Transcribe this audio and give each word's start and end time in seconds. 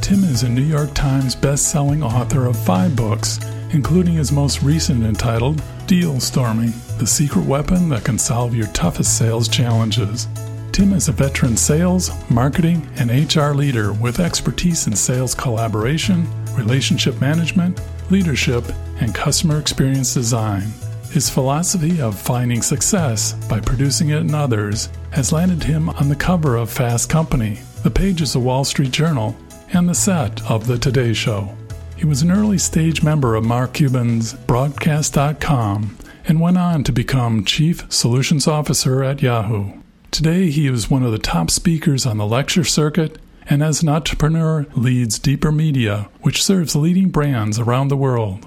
Tim 0.00 0.24
is 0.24 0.42
a 0.42 0.48
New 0.48 0.62
York 0.62 0.94
Times 0.94 1.34
best-selling 1.34 2.02
author 2.02 2.46
of 2.46 2.56
five 2.56 2.96
books, 2.96 3.38
including 3.72 4.14
his 4.14 4.32
most 4.32 4.62
recent 4.62 5.04
entitled 5.04 5.62
Deal 5.86 6.18
Storming, 6.20 6.72
the 6.98 7.06
secret 7.06 7.44
weapon 7.44 7.88
that 7.90 8.04
can 8.04 8.18
solve 8.18 8.54
your 8.54 8.68
toughest 8.68 9.18
sales 9.18 9.48
challenges. 9.48 10.26
Tim 10.72 10.92
is 10.92 11.08
a 11.08 11.12
veteran 11.12 11.56
sales, 11.56 12.10
marketing, 12.30 12.88
and 12.96 13.10
HR 13.10 13.52
leader 13.52 13.92
with 13.92 14.20
expertise 14.20 14.86
in 14.86 14.94
sales 14.96 15.34
collaboration, 15.34 16.26
relationship 16.54 17.20
management, 17.20 17.80
leadership, 18.10 18.64
and 19.00 19.14
customer 19.14 19.58
experience 19.58 20.14
design. 20.14 20.68
His 21.10 21.30
philosophy 21.30 22.00
of 22.00 22.18
finding 22.18 22.62
success 22.62 23.32
by 23.48 23.60
producing 23.60 24.10
it 24.10 24.18
in 24.18 24.34
others 24.34 24.88
has 25.10 25.32
landed 25.32 25.62
him 25.64 25.88
on 25.90 26.08
the 26.08 26.16
cover 26.16 26.56
of 26.56 26.70
Fast 26.70 27.08
Company, 27.08 27.60
the 27.82 27.90
pages 27.90 28.34
of 28.34 28.44
Wall 28.44 28.64
Street 28.64 28.90
Journal, 28.90 29.36
and 29.72 29.88
the 29.88 29.94
set 29.94 30.42
of 30.50 30.66
The 30.66 30.78
Today 30.78 31.12
Show. 31.12 31.56
He 31.96 32.06
was 32.06 32.22
an 32.22 32.30
early 32.30 32.58
stage 32.58 33.02
member 33.02 33.34
of 33.34 33.44
Mark 33.44 33.74
Cuban's 33.74 34.34
Broadcast.com 34.34 35.96
and 36.26 36.40
went 36.40 36.58
on 36.58 36.84
to 36.84 36.92
become 36.92 37.44
Chief 37.44 37.84
Solutions 37.90 38.46
Officer 38.46 39.02
at 39.02 39.22
Yahoo. 39.22 39.72
Today, 40.10 40.50
he 40.50 40.66
is 40.66 40.90
one 40.90 41.02
of 41.02 41.12
the 41.12 41.18
top 41.18 41.50
speakers 41.50 42.06
on 42.06 42.18
the 42.18 42.26
lecture 42.26 42.64
circuit 42.64 43.18
and 43.50 43.62
as 43.62 43.82
an 43.82 43.88
entrepreneur 43.88 44.66
leads 44.74 45.18
Deeper 45.18 45.50
Media, 45.50 46.08
which 46.20 46.42
serves 46.42 46.76
leading 46.76 47.08
brands 47.08 47.58
around 47.58 47.88
the 47.88 47.96
world. 47.96 48.46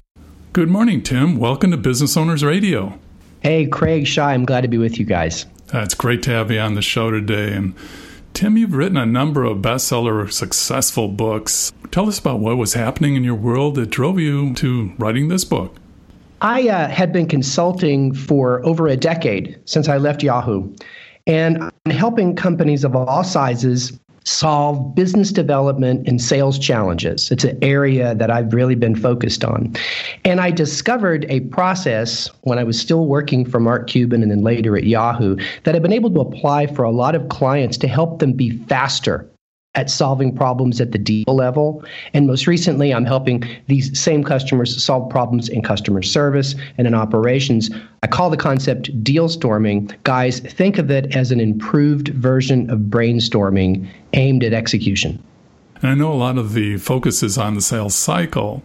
Good 0.54 0.70
morning, 0.70 1.02
Tim. 1.02 1.38
Welcome 1.38 1.72
to 1.72 1.78
Business 1.78 2.16
Owners 2.16 2.44
Radio. 2.44 3.00
Hey, 3.42 3.66
Craig, 3.66 4.06
Shai. 4.06 4.34
I'm 4.34 4.46
glad 4.46 4.62
to 4.62 4.68
be 4.68 4.78
with 4.78 5.00
you 5.00 5.06
guys. 5.06 5.46
Uh, 5.74 5.80
it's 5.80 5.96
great 5.96 6.22
to 6.24 6.32
have 6.32 6.52
you 6.52 6.60
on 6.60 6.76
the 6.76 6.82
show 6.82 7.10
today. 7.10 7.54
And 7.54 7.74
Tim, 8.34 8.58
you've 8.58 8.74
written 8.74 8.98
a 8.98 9.06
number 9.06 9.44
of 9.44 9.60
bestseller 9.60 10.32
successful 10.32 11.08
books. 11.08 11.72
Tell 11.92 12.08
us 12.08 12.20
about 12.20 12.40
what 12.40 12.58
was 12.58 12.74
happening 12.74 13.16
in 13.16 13.24
your 13.24 13.36
world 13.36 13.76
that 13.76 13.90
drove 13.90 14.20
you 14.20 14.54
to 14.56 14.94
writing 14.98 15.28
this 15.28 15.44
book. 15.44 15.76
I 16.42 16.68
uh, 16.70 16.88
had 16.88 17.14
been 17.14 17.28
consulting 17.28 18.14
for 18.14 18.66
over 18.66 18.88
a 18.88 18.98
decade 18.98 19.60
since 19.66 19.88
I 19.88 19.98
left 19.98 20.24
Yahoo, 20.24 20.74
and 21.28 21.72
helping 21.88 22.36
companies 22.36 22.84
of 22.84 22.96
all 22.96 23.24
sizes 23.24 24.00
solve 24.24 24.94
business 24.96 25.32
development 25.32 26.08
and 26.08 26.22
sales 26.22 26.60
challenges. 26.60 27.32
It's 27.32 27.44
an 27.44 27.58
area 27.62 28.14
that 28.16 28.30
I've 28.30 28.54
really 28.54 28.76
been 28.76 28.96
focused 28.96 29.44
on. 29.44 29.76
And 30.26 30.40
I 30.40 30.52
discovered 30.52 31.26
a 31.30 31.42
process 31.42 32.28
when 32.42 32.60
I 32.60 32.64
was 32.64 32.80
still 32.80 33.08
working 33.08 33.46
for 33.46 33.60
Mark 33.60 33.88
Cuban 33.88 34.22
and 34.22 34.32
then 34.32 34.44
later 34.44 34.78
at 34.78 34.84
Yahoo 34.84 35.38
that 35.64 35.76
I've 35.76 35.82
been 35.82 35.94
able 35.94 36.12
to 36.12 36.20
apply 36.20 36.68
for 36.68 36.84
a 36.84 36.92
lot 36.92 37.16
of 37.16 37.30
clients 37.30 37.78
to 37.80 37.88
help 37.88 38.20
them 38.20 38.34
be 38.34 38.58
faster 38.66 39.28
at 39.76 39.90
solving 39.90 40.36
problems 40.36 40.82
at 40.82 40.92
the 40.92 40.98
deal 40.98 41.24
level. 41.28 41.84
And 42.14 42.28
most 42.28 42.46
recently, 42.46 42.94
I'm 42.94 43.06
helping 43.06 43.44
these 43.68 43.98
same 43.98 44.24
customers 44.24 44.84
solve 44.84 45.10
problems 45.10 45.48
in 45.48 45.62
customer 45.62 46.02
service 46.02 46.56
and 46.78 46.88
in 46.88 46.94
operations. 46.94 47.70
I 48.04 48.08
call 48.08 48.30
the 48.30 48.38
concept 48.38 49.04
deal 49.04 49.30
storming. 49.30 49.90
Guys, 50.04 50.42
think 50.42 50.78
of 50.78 50.92
it 50.92 51.16
as 51.16 51.32
an 51.32 51.40
improved 51.40 52.10
version 52.10 52.70
of 52.70 52.80
brainstorming 52.80 53.88
aimed 54.14 54.44
at 54.44 54.54
execution. 54.54 55.24
And 55.82 55.92
I 55.92 55.96
know 55.96 56.12
a 56.12 56.16
lot 56.16 56.38
of 56.38 56.54
the 56.54 56.78
focus 56.78 57.24
is 57.24 57.38
on 57.38 57.56
the 57.56 57.62
sales 57.62 57.96
cycle 57.96 58.62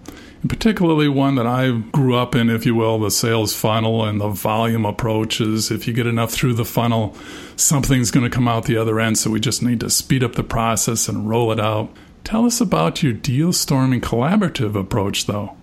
particularly 0.49 1.09
one 1.09 1.35
that 1.37 1.47
I 1.47 1.71
grew 1.71 2.15
up 2.15 2.35
in, 2.35 2.51
if 2.51 2.67
you 2.67 2.75
will, 2.75 2.99
the 2.99 3.11
sales 3.11 3.55
funnel 3.55 4.05
and 4.05 4.21
the 4.21 4.29
volume 4.29 4.85
approaches. 4.85 5.71
If 5.71 5.87
you 5.87 5.95
get 5.95 6.07
enough 6.07 6.33
through 6.33 6.55
the 6.55 6.65
funnel, 6.65 7.15
something's 7.57 8.11
going 8.11 8.25
to 8.25 8.35
come 8.35 8.49
out 8.49 8.65
the 8.65 8.77
other 8.77 9.01
end. 9.01 9.19
So 9.19 9.31
we 9.31 9.41
just 9.41 9.63
need 9.63 9.81
to 9.81 9.91
speed 9.91 10.23
up 10.23 10.35
the 10.35 10.43
process 10.43 11.09
and 11.09 11.29
roll 11.29 11.53
it 11.53 11.61
out. 11.61 11.91
Tell 12.25 12.45
us 12.45 12.61
about 12.61 13.03
your 13.03 13.13
deal 13.13 13.53
storming 13.53 14.01
collaborative 14.01 14.75
approach, 14.75 15.27
though. 15.27 15.57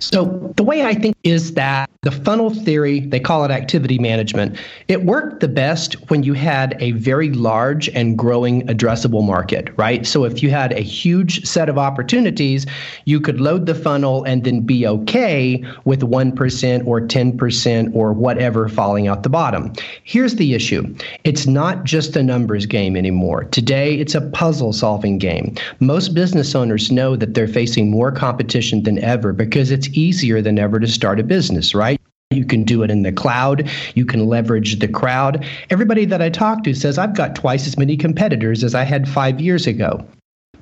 So, 0.00 0.52
the 0.56 0.64
way 0.64 0.82
I 0.82 0.94
think 0.94 1.14
is 1.24 1.52
that 1.54 1.90
the 2.02 2.10
funnel 2.10 2.48
theory, 2.48 3.00
they 3.00 3.20
call 3.20 3.44
it 3.44 3.50
activity 3.50 3.98
management, 3.98 4.58
it 4.88 5.04
worked 5.04 5.40
the 5.40 5.48
best 5.48 5.92
when 6.10 6.22
you 6.22 6.32
had 6.32 6.74
a 6.80 6.92
very 6.92 7.30
large 7.30 7.90
and 7.90 8.16
growing 8.16 8.66
addressable 8.66 9.22
market, 9.22 9.68
right? 9.76 10.06
So, 10.06 10.24
if 10.24 10.42
you 10.42 10.50
had 10.50 10.72
a 10.72 10.80
huge 10.80 11.44
set 11.44 11.68
of 11.68 11.76
opportunities, 11.76 12.64
you 13.04 13.20
could 13.20 13.42
load 13.42 13.66
the 13.66 13.74
funnel 13.74 14.24
and 14.24 14.42
then 14.42 14.60
be 14.60 14.86
okay 14.86 15.62
with 15.84 16.00
1% 16.00 16.86
or 16.86 17.00
10% 17.02 17.94
or 17.94 18.12
whatever 18.14 18.68
falling 18.70 19.06
out 19.06 19.22
the 19.22 19.28
bottom. 19.28 19.70
Here's 20.04 20.36
the 20.36 20.54
issue 20.54 20.96
it's 21.24 21.46
not 21.46 21.84
just 21.84 22.16
a 22.16 22.22
numbers 22.22 22.64
game 22.64 22.96
anymore. 22.96 23.44
Today, 23.44 23.96
it's 23.96 24.14
a 24.14 24.22
puzzle 24.22 24.72
solving 24.72 25.18
game. 25.18 25.54
Most 25.80 26.14
business 26.14 26.54
owners 26.54 26.90
know 26.90 27.16
that 27.16 27.34
they're 27.34 27.46
facing 27.46 27.90
more 27.90 28.10
competition 28.10 28.82
than 28.84 28.98
ever 29.04 29.34
because 29.34 29.70
it's 29.70 29.89
easier 29.96 30.40
than 30.42 30.58
ever 30.58 30.80
to 30.80 30.88
start 30.88 31.20
a 31.20 31.24
business, 31.24 31.74
right? 31.74 32.00
You 32.30 32.44
can 32.44 32.62
do 32.62 32.84
it 32.84 32.90
in 32.90 33.02
the 33.02 33.10
cloud. 33.10 33.68
You 33.94 34.04
can 34.04 34.26
leverage 34.26 34.78
the 34.78 34.86
crowd. 34.86 35.44
Everybody 35.68 36.04
that 36.04 36.22
I 36.22 36.30
talk 36.30 36.62
to 36.64 36.74
says, 36.74 36.96
I've 36.96 37.16
got 37.16 37.34
twice 37.34 37.66
as 37.66 37.76
many 37.76 37.96
competitors 37.96 38.62
as 38.62 38.74
I 38.74 38.84
had 38.84 39.08
five 39.08 39.40
years 39.40 39.66
ago. 39.66 40.06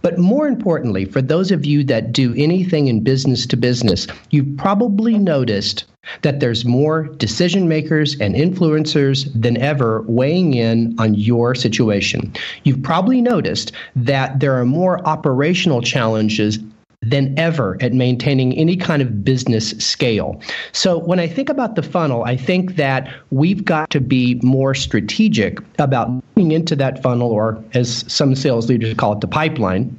But 0.01 0.19
more 0.19 0.47
importantly, 0.47 1.05
for 1.05 1.21
those 1.21 1.51
of 1.51 1.67
you 1.67 1.85
that 1.85 2.13
do 2.13 2.33
anything 2.37 2.87
in 2.87 3.03
business 3.03 3.47
to 3.47 3.57
business, 3.57 4.07
you've 4.31 4.57
probably 4.57 5.19
noticed 5.19 5.85
that 6.23 6.41
there's 6.41 6.65
more 6.65 7.03
decision 7.03 7.69
makers 7.69 8.19
and 8.21 8.35
influencers 8.35 9.29
than 9.39 9.57
ever 9.59 10.03
weighing 10.09 10.55
in 10.55 10.95
on 10.99 11.15
your 11.15 11.55
situation. 11.55 12.33
You've 12.65 12.83
probably 12.83 13.21
noticed 13.21 13.73
that 13.97 14.41
there 14.41 14.55
are 14.55 14.65
more 14.65 15.07
operational 15.07 15.83
challenges 15.83 16.59
than 17.03 17.39
ever 17.39 17.77
at 17.81 17.93
maintaining 17.93 18.57
any 18.57 18.77
kind 18.77 19.01
of 19.01 19.25
business 19.25 19.71
scale. 19.71 20.41
So 20.73 20.99
when 20.99 21.21
I 21.21 21.27
think 21.27 21.49
about 21.49 21.77
the 21.77 21.83
funnel, 21.83 22.25
I 22.25 22.37
think 22.37 22.77
that 22.77 23.13
we've 23.31 23.65
got 23.65 23.91
to 23.91 24.01
be 24.01 24.41
more 24.43 24.75
strategic 24.75 25.61
about 25.79 26.11
moving 26.37 26.53
into 26.53 26.75
that 26.77 27.03
funnel, 27.03 27.31
or 27.31 27.63
as 27.75 28.05
some 28.13 28.35
sales 28.35 28.69
leaders 28.69 28.95
call 28.95 29.13
it, 29.13 29.21
the 29.21 29.29
pipeline, 29.29 29.99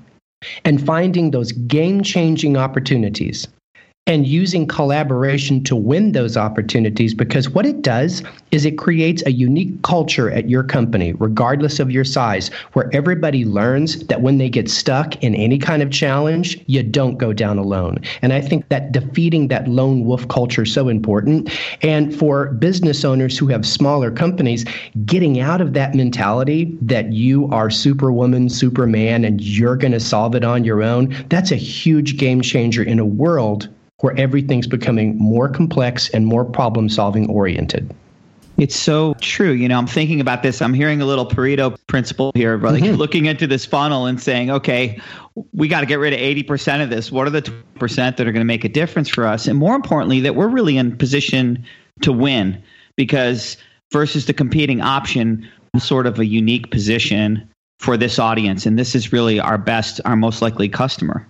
and 0.66 0.86
finding 0.86 1.32
those 1.32 1.52
game 1.52 2.04
changing 2.04 2.58
opportunities 2.58 3.48
and 4.10 4.26
using 4.26 4.66
collaboration 4.66 5.64
to 5.64 5.76
win 5.76 6.14
those 6.14 6.36
opportunities 6.36 7.14
because 7.14 7.48
what 7.52 7.64
it 7.64 7.84
does 7.84 8.24
is 8.50 8.66
it 8.66 8.76
creates 8.76 9.24
a 9.28 9.32
unique 9.32 9.84
culture 9.84 10.32
at 10.32 10.50
your 10.50 10.64
company, 10.64 11.14
regardless 11.14 11.80
of 11.80 11.92
your 11.92 12.04
size, 12.04 12.50
where 12.74 12.90
everybody 12.92 13.46
learns 13.46 14.00
that 14.08 14.24
when 14.24 14.40
they 14.40 14.50
get 14.50 14.68
stuck 14.68 15.24
in 15.24 15.36
any 15.36 15.60
kind 15.60 15.84
of 15.84 15.92
challenge, 15.92 16.60
you 16.66 16.82
don't 16.82 17.20
go 17.20 17.32
down 17.32 17.60
alone. 17.60 18.00
And 18.24 18.34
I 18.34 18.42
think 18.42 18.68
that 18.70 18.92
defeating 18.92 19.48
that 19.50 19.68
lone 19.68 20.04
wolf 20.06 20.28
culture 20.28 20.64
is 20.64 20.74
so 20.74 20.90
important. 20.90 21.52
And 21.84 22.14
for 22.14 22.48
business 22.54 23.06
owners 23.06 23.38
who 23.38 23.46
have 23.50 23.64
smaller 23.64 24.10
companies, 24.10 24.66
getting 25.06 25.40
out 25.40 25.62
of 25.62 25.74
that 25.74 25.94
mentality 25.94 26.76
that 26.82 27.14
you 27.14 27.48
are 27.52 27.70
superwoman, 27.70 28.50
superman, 28.50 29.24
and 29.24 29.40
you're 29.40 29.76
going 29.76 29.92
to 29.92 30.00
solve 30.00 30.34
it 30.34 30.44
on 30.44 30.64
your 30.64 30.82
own, 30.82 31.16
that's 31.30 31.52
a 31.52 31.56
huge 31.56 32.18
game 32.18 32.42
changer 32.42 32.82
in 32.82 32.98
a 32.98 33.06
world 33.06 33.70
where 34.00 34.18
everything's 34.18 34.68
becoming 34.68 35.18
more 35.18 35.50
complex 35.50 36.10
and 36.10 36.26
more 36.26 36.46
problem 36.46 36.90
solving 36.90 37.30
oriented. 37.30 37.94
It's 38.58 38.76
so 38.76 39.14
true. 39.22 39.52
You 39.52 39.70
know, 39.70 39.78
I'm 39.78 39.88
thinking 39.88 40.20
about 40.20 40.44
this. 40.44 40.62
I'm 40.62 40.74
hearing 40.74 41.02
a 41.02 41.06
little 41.06 41.26
Pareto 41.26 41.78
principle 41.88 42.32
here, 42.36 42.58
like 42.58 42.84
mm-hmm. 42.84 42.96
looking 42.96 43.26
into 43.26 43.48
this 43.48 43.66
funnel 43.66 44.06
and 44.06 44.22
saying, 44.22 44.52
okay, 44.52 45.00
we 45.54 45.70
got 45.70 45.80
to 45.80 45.86
get 45.86 46.00
rid 46.00 46.14
of 46.14 46.20
80% 46.20 46.84
of 46.84 46.90
this. 46.90 47.10
What 47.10 47.26
are 47.26 47.30
the 47.30 47.42
20% 47.42 48.18
that 48.18 48.20
are 48.20 48.32
going 48.32 48.36
to 48.36 48.44
make 48.44 48.66
a 48.66 48.70
difference 48.70 49.08
for 49.08 49.26
us? 49.26 49.48
And 49.48 49.58
more 49.58 49.76
importantly, 49.76 50.20
that 50.22 50.36
we're 50.36 50.50
really 50.50 50.78
in 50.78 50.98
position 50.98 51.66
to 52.02 52.12
win 52.12 52.62
because 52.98 53.56
versus 53.94 54.26
the 54.26 54.34
competing 54.34 54.82
option, 54.82 55.48
sort 55.78 56.06
of 56.06 56.20
a 56.20 56.26
unique 56.26 56.70
position 56.70 57.50
for 57.80 57.96
this 57.96 58.20
audience. 58.20 58.66
And 58.66 58.78
this 58.78 58.94
is 58.94 59.14
really 59.14 59.40
our 59.40 59.58
best, 59.58 60.02
our 60.04 60.18
most 60.18 60.42
likely 60.42 60.68
customer. 60.68 61.26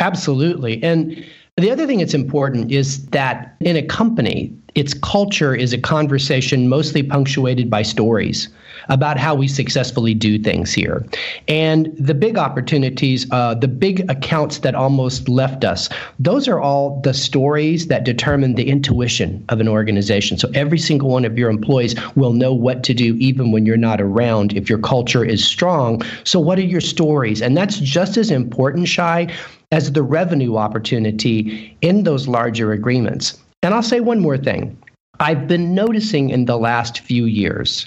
Absolutely. 0.00 0.82
And 0.82 1.24
the 1.58 1.70
other 1.70 1.86
thing 1.86 1.98
that's 1.98 2.14
important 2.14 2.72
is 2.72 3.04
that 3.08 3.56
in 3.60 3.76
a 3.76 3.82
company, 3.82 4.56
its 4.74 4.94
culture 4.94 5.54
is 5.54 5.74
a 5.74 5.78
conversation 5.78 6.66
mostly 6.66 7.02
punctuated 7.02 7.68
by 7.68 7.82
stories. 7.82 8.48
about 8.88 9.16
how 9.16 9.34
we 9.34 9.46
successfully 9.46 10.14
do 10.14 10.38
things 10.38 10.72
here. 10.72 11.06
And 11.46 11.88
the 11.98 12.14
big 12.14 12.36
opportunities, 12.36 13.26
uh, 13.30 13.54
the 13.54 13.68
big 13.68 14.04
accounts 14.10 14.58
that 14.58 14.74
almost 14.74 15.28
left 15.28 15.64
us, 15.64 15.88
those 16.18 16.48
are 16.48 16.60
all 16.60 17.00
the 17.02 17.14
stories 17.14 17.86
that 17.86 18.04
determine 18.04 18.54
the 18.54 18.68
intuition 18.68 19.44
of 19.50 19.60
an 19.60 19.68
organization. 19.68 20.36
So 20.38 20.50
every 20.54 20.78
single 20.78 21.10
one 21.10 21.24
of 21.24 21.38
your 21.38 21.50
employees 21.50 21.94
will 22.16 22.32
know 22.32 22.52
what 22.52 22.82
to 22.84 22.94
do 22.94 23.14
even 23.20 23.52
when 23.52 23.66
you're 23.66 23.76
not 23.76 24.00
around 24.00 24.52
if 24.54 24.68
your 24.68 24.78
culture 24.80 25.24
is 25.24 25.44
strong. 25.44 26.02
So, 26.24 26.40
what 26.40 26.58
are 26.58 26.62
your 26.62 26.80
stories? 26.80 27.40
And 27.40 27.56
that's 27.56 27.78
just 27.78 28.16
as 28.16 28.30
important, 28.30 28.88
Shai, 28.88 29.28
as 29.72 29.90
the 29.90 30.02
revenue 30.02 30.56
opportunity 30.56 31.76
in 31.80 32.04
those 32.04 32.28
larger 32.28 32.72
agreements. 32.72 33.40
And 33.62 33.74
I'll 33.74 33.82
say 33.82 34.00
one 34.00 34.20
more 34.20 34.38
thing. 34.38 34.76
I've 35.22 35.46
been 35.46 35.72
noticing 35.72 36.30
in 36.30 36.46
the 36.46 36.58
last 36.58 36.98
few 36.98 37.26
years 37.26 37.86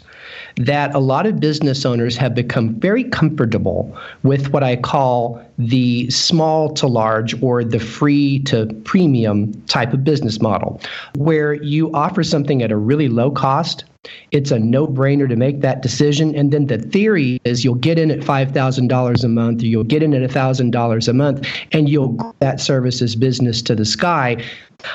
that 0.55 0.95
a 0.95 0.99
lot 0.99 1.25
of 1.25 1.41
business 1.41 1.85
owners 1.85 2.15
have 2.15 2.33
become 2.33 2.75
very 2.75 3.03
comfortable 3.03 3.95
with 4.23 4.53
what 4.53 4.63
I 4.63 4.77
call 4.77 5.43
the 5.57 6.09
small 6.09 6.73
to 6.75 6.87
large 6.87 7.41
or 7.43 7.63
the 7.63 7.79
free 7.79 8.39
to 8.43 8.67
premium 8.85 9.53
type 9.63 9.93
of 9.93 10.05
business 10.05 10.41
model, 10.41 10.79
where 11.15 11.53
you 11.53 11.91
offer 11.93 12.23
something 12.23 12.63
at 12.63 12.71
a 12.71 12.77
really 12.77 13.09
low 13.09 13.31
cost. 13.31 13.83
It's 14.31 14.51
a 14.51 14.59
no 14.59 14.87
brainer 14.87 15.27
to 15.27 15.35
make 15.35 15.61
that 15.61 15.81
decision. 15.81 16.35
And 16.35 16.51
then 16.53 16.67
the 16.67 16.77
theory 16.77 17.41
is 17.43 17.63
you'll 17.65 17.75
get 17.75 17.97
in 17.97 18.11
at 18.11 18.19
$5,000 18.19 19.23
a 19.23 19.27
month 19.27 19.63
or 19.63 19.65
you'll 19.65 19.83
get 19.83 20.03
in 20.03 20.13
at 20.13 20.29
$1,000 20.29 21.07
a 21.07 21.13
month 21.13 21.47
and 21.71 21.89
you'll 21.89 22.09
grow 22.09 22.35
that 22.39 22.59
services 22.59 23.15
business 23.15 23.61
to 23.63 23.75
the 23.75 23.85
sky. 23.85 24.43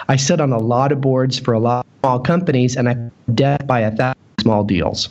I 0.09 0.17
sit 0.17 0.41
on 0.41 0.53
a 0.53 0.59
lot 0.59 0.93
of 0.93 1.01
boards 1.01 1.39
for 1.39 1.55
a 1.55 1.59
lot 1.59 1.87
of 1.87 1.93
small 2.01 2.21
companies 2.21 2.77
and 2.77 2.89
I 2.89 3.11
death 3.35 3.67
by 3.67 3.81
a 3.81 3.91
thousand 3.95 4.21
small 4.41 4.65
deals. 4.65 5.09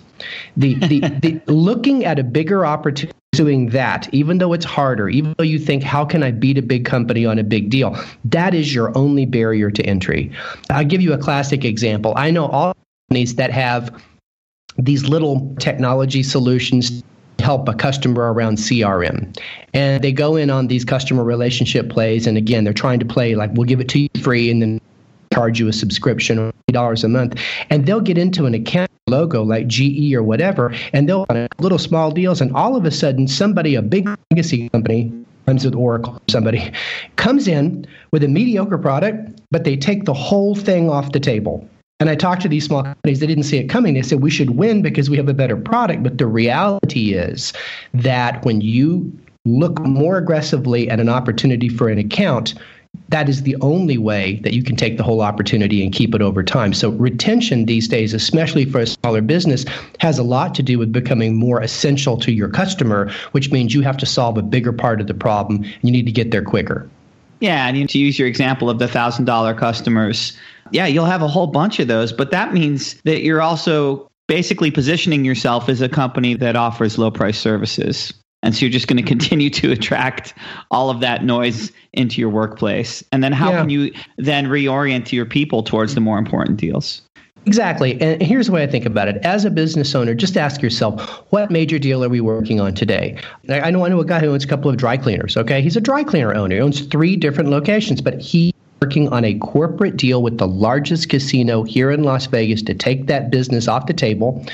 The, 0.57 0.75
the, 0.75 0.99
the 0.99 1.41
looking 1.51 2.05
at 2.05 2.19
a 2.19 2.23
bigger 2.23 2.65
opportunity 2.65 3.15
doing 3.31 3.69
that, 3.69 4.11
even 4.11 4.39
though 4.39 4.53
it's 4.53 4.65
harder, 4.65 5.07
even 5.07 5.35
though 5.37 5.43
you 5.43 5.59
think, 5.59 5.83
how 5.83 6.03
can 6.03 6.23
I 6.23 6.31
beat 6.31 6.57
a 6.57 6.61
big 6.61 6.85
company 6.85 7.25
on 7.25 7.37
a 7.39 7.43
big 7.43 7.69
deal? 7.69 7.97
That 8.25 8.53
is 8.53 8.73
your 8.73 8.95
only 8.97 9.25
barrier 9.25 9.71
to 9.71 9.83
entry. 9.83 10.31
I'll 10.69 10.85
give 10.85 11.01
you 11.01 11.13
a 11.13 11.17
classic 11.17 11.63
example. 11.63 12.13
I 12.15 12.31
know 12.31 12.47
all 12.47 12.75
companies 13.07 13.35
that 13.35 13.51
have 13.51 14.03
these 14.77 15.07
little 15.07 15.55
technology 15.59 16.23
solutions 16.23 17.03
help 17.39 17.67
a 17.67 17.73
customer 17.73 18.33
around 18.33 18.57
CRM. 18.57 19.37
And 19.73 20.03
they 20.03 20.11
go 20.11 20.35
in 20.35 20.49
on 20.49 20.67
these 20.67 20.85
customer 20.85 21.23
relationship 21.23 21.89
plays. 21.89 22.27
And 22.27 22.37
again, 22.37 22.63
they're 22.63 22.73
trying 22.73 22.99
to 22.99 23.05
play 23.05 23.35
like, 23.35 23.51
we'll 23.53 23.65
give 23.65 23.79
it 23.79 23.89
to 23.89 23.99
you 23.99 24.09
free 24.21 24.49
and 24.49 24.61
then 24.61 24.81
charge 25.33 25.59
you 25.59 25.67
a 25.67 25.73
subscription 25.73 26.39
or 26.39 26.51
dollars 26.71 27.03
a 27.03 27.07
month 27.07 27.39
and 27.69 27.85
they'll 27.85 28.01
get 28.01 28.17
into 28.17 28.45
an 28.45 28.53
account 28.53 28.89
logo 29.07 29.43
like 29.43 29.67
GE 29.67 30.13
or 30.13 30.23
whatever 30.23 30.73
and 30.93 31.07
they'll 31.07 31.25
little 31.59 31.77
small 31.77 32.11
deals 32.11 32.41
and 32.41 32.55
all 32.55 32.75
of 32.75 32.85
a 32.85 32.91
sudden 32.91 33.27
somebody 33.27 33.75
a 33.75 33.81
big 33.81 34.07
legacy 34.31 34.69
company 34.69 35.11
comes 35.45 35.65
with 35.65 35.75
Oracle 35.75 36.21
somebody 36.29 36.71
comes 37.15 37.47
in 37.47 37.85
with 38.11 38.23
a 38.23 38.27
mediocre 38.27 38.77
product 38.77 39.39
but 39.51 39.63
they 39.63 39.75
take 39.75 40.05
the 40.05 40.13
whole 40.13 40.55
thing 40.55 40.89
off 40.89 41.11
the 41.11 41.19
table 41.19 41.67
and 41.99 42.09
I 42.09 42.15
talked 42.15 42.41
to 42.43 42.47
these 42.47 42.65
small 42.65 42.83
companies, 42.83 43.19
they 43.19 43.27
didn't 43.27 43.43
see 43.43 43.57
it 43.57 43.67
coming. 43.67 43.93
They 43.93 44.01
said, 44.01 44.21
we 44.21 44.29
should 44.29 44.51
win 44.51 44.81
because 44.81 45.09
we 45.09 45.17
have 45.17 45.27
a 45.27 45.33
better 45.33 45.57
product. 45.57 46.01
But 46.01 46.17
the 46.17 46.27
reality 46.27 47.13
is 47.13 47.51
that 47.93 48.43
when 48.45 48.61
you 48.61 49.11
look 49.45 49.79
more 49.81 50.17
aggressively 50.17 50.89
at 50.89 51.01
an 51.01 51.09
opportunity 51.09 51.67
for 51.67 51.89
an 51.89 51.97
account, 51.97 52.53
that 53.09 53.27
is 53.27 53.43
the 53.43 53.55
only 53.61 53.97
way 53.97 54.39
that 54.43 54.53
you 54.53 54.63
can 54.63 54.75
take 54.75 54.97
the 54.97 55.03
whole 55.03 55.21
opportunity 55.21 55.83
and 55.83 55.93
keep 55.93 56.15
it 56.15 56.21
over 56.21 56.41
time. 56.41 56.73
So, 56.73 56.91
retention 56.91 57.65
these 57.65 57.87
days, 57.87 58.13
especially 58.13 58.65
for 58.65 58.79
a 58.79 58.87
smaller 58.87 59.21
business, 59.21 59.65
has 59.99 60.17
a 60.17 60.23
lot 60.23 60.55
to 60.55 60.63
do 60.63 60.79
with 60.79 60.91
becoming 60.91 61.35
more 61.35 61.61
essential 61.61 62.17
to 62.17 62.31
your 62.31 62.49
customer, 62.49 63.11
which 63.31 63.51
means 63.51 63.73
you 63.73 63.81
have 63.81 63.97
to 63.97 64.05
solve 64.05 64.37
a 64.37 64.41
bigger 64.41 64.73
part 64.73 65.01
of 65.01 65.07
the 65.07 65.13
problem 65.13 65.63
and 65.63 65.83
you 65.83 65.91
need 65.91 66.05
to 66.05 66.11
get 66.11 66.31
there 66.31 66.43
quicker. 66.43 66.89
Yeah, 67.39 67.67
and 67.67 67.89
to 67.89 67.97
use 67.97 68.19
your 68.19 68.27
example 68.27 68.69
of 68.69 68.79
the 68.79 68.87
thousand 68.87 69.25
dollar 69.25 69.53
customers, 69.53 70.37
yeah, 70.71 70.85
you'll 70.85 71.05
have 71.05 71.21
a 71.21 71.27
whole 71.27 71.47
bunch 71.47 71.79
of 71.79 71.87
those, 71.87 72.11
but 72.11 72.31
that 72.31 72.53
means 72.53 72.95
that 73.03 73.21
you're 73.21 73.41
also 73.41 74.09
basically 74.27 74.71
positioning 74.71 75.25
yourself 75.25 75.69
as 75.69 75.81
a 75.81 75.89
company 75.89 76.35
that 76.35 76.55
offers 76.55 76.97
low 76.97 77.09
price 77.09 77.39
services. 77.39 78.13
And 78.41 78.55
so 78.55 78.61
you're 78.61 78.71
just 78.71 78.87
going 78.87 79.03
to 79.03 79.07
continue 79.07 79.49
to 79.49 79.71
attract 79.73 80.33
all 80.71 80.89
of 80.89 81.01
that 81.01 81.23
noise 81.23 81.71
into 81.93 82.21
your 82.21 82.29
workplace. 82.29 83.03
And 83.11 83.23
then 83.23 83.33
how 83.33 83.51
yeah. 83.51 83.59
can 83.61 83.69
you 83.69 83.93
then 84.17 84.45
reorient 84.45 85.11
your 85.11 85.25
people 85.25 85.63
towards 85.63 85.95
the 85.95 86.01
more 86.01 86.17
important 86.17 86.57
deals? 86.57 87.01
Exactly. 87.45 87.99
And 88.01 88.21
here's 88.21 88.47
the 88.47 88.51
way 88.51 88.63
I 88.63 88.67
think 88.67 88.85
about 88.85 89.07
it. 89.07 89.17
As 89.25 89.45
a 89.45 89.49
business 89.49 89.95
owner, 89.95 90.13
just 90.13 90.37
ask 90.37 90.61
yourself, 90.61 91.01
what 91.31 91.49
major 91.49 91.79
deal 91.79 92.03
are 92.03 92.09
we 92.09 92.21
working 92.21 92.59
on 92.59 92.75
today? 92.75 93.17
I 93.49 93.71
know 93.71 93.85
I 93.85 93.89
know 93.89 93.99
a 93.99 94.05
guy 94.05 94.19
who 94.19 94.31
owns 94.31 94.43
a 94.43 94.47
couple 94.47 94.69
of 94.69 94.77
dry 94.77 94.97
cleaners, 94.97 95.35
okay? 95.37 95.61
He's 95.61 95.75
a 95.75 95.81
dry 95.81 96.03
cleaner 96.03 96.33
owner. 96.33 96.55
He 96.55 96.61
owns 96.61 96.81
three 96.81 97.15
different 97.15 97.49
locations, 97.49 98.01
but 98.01 98.21
he 98.21 98.53
working 98.81 99.09
on 99.09 99.25
a 99.25 99.37
corporate 99.39 99.97
deal 99.97 100.23
with 100.23 100.37
the 100.37 100.47
largest 100.47 101.09
casino 101.09 101.63
here 101.63 101.91
in 101.91 102.03
Las 102.03 102.27
Vegas 102.27 102.61
to 102.61 102.73
take 102.73 103.07
that 103.07 103.29
business 103.29 103.67
off 103.67 103.87
the 103.87 103.93
table. 103.93 104.45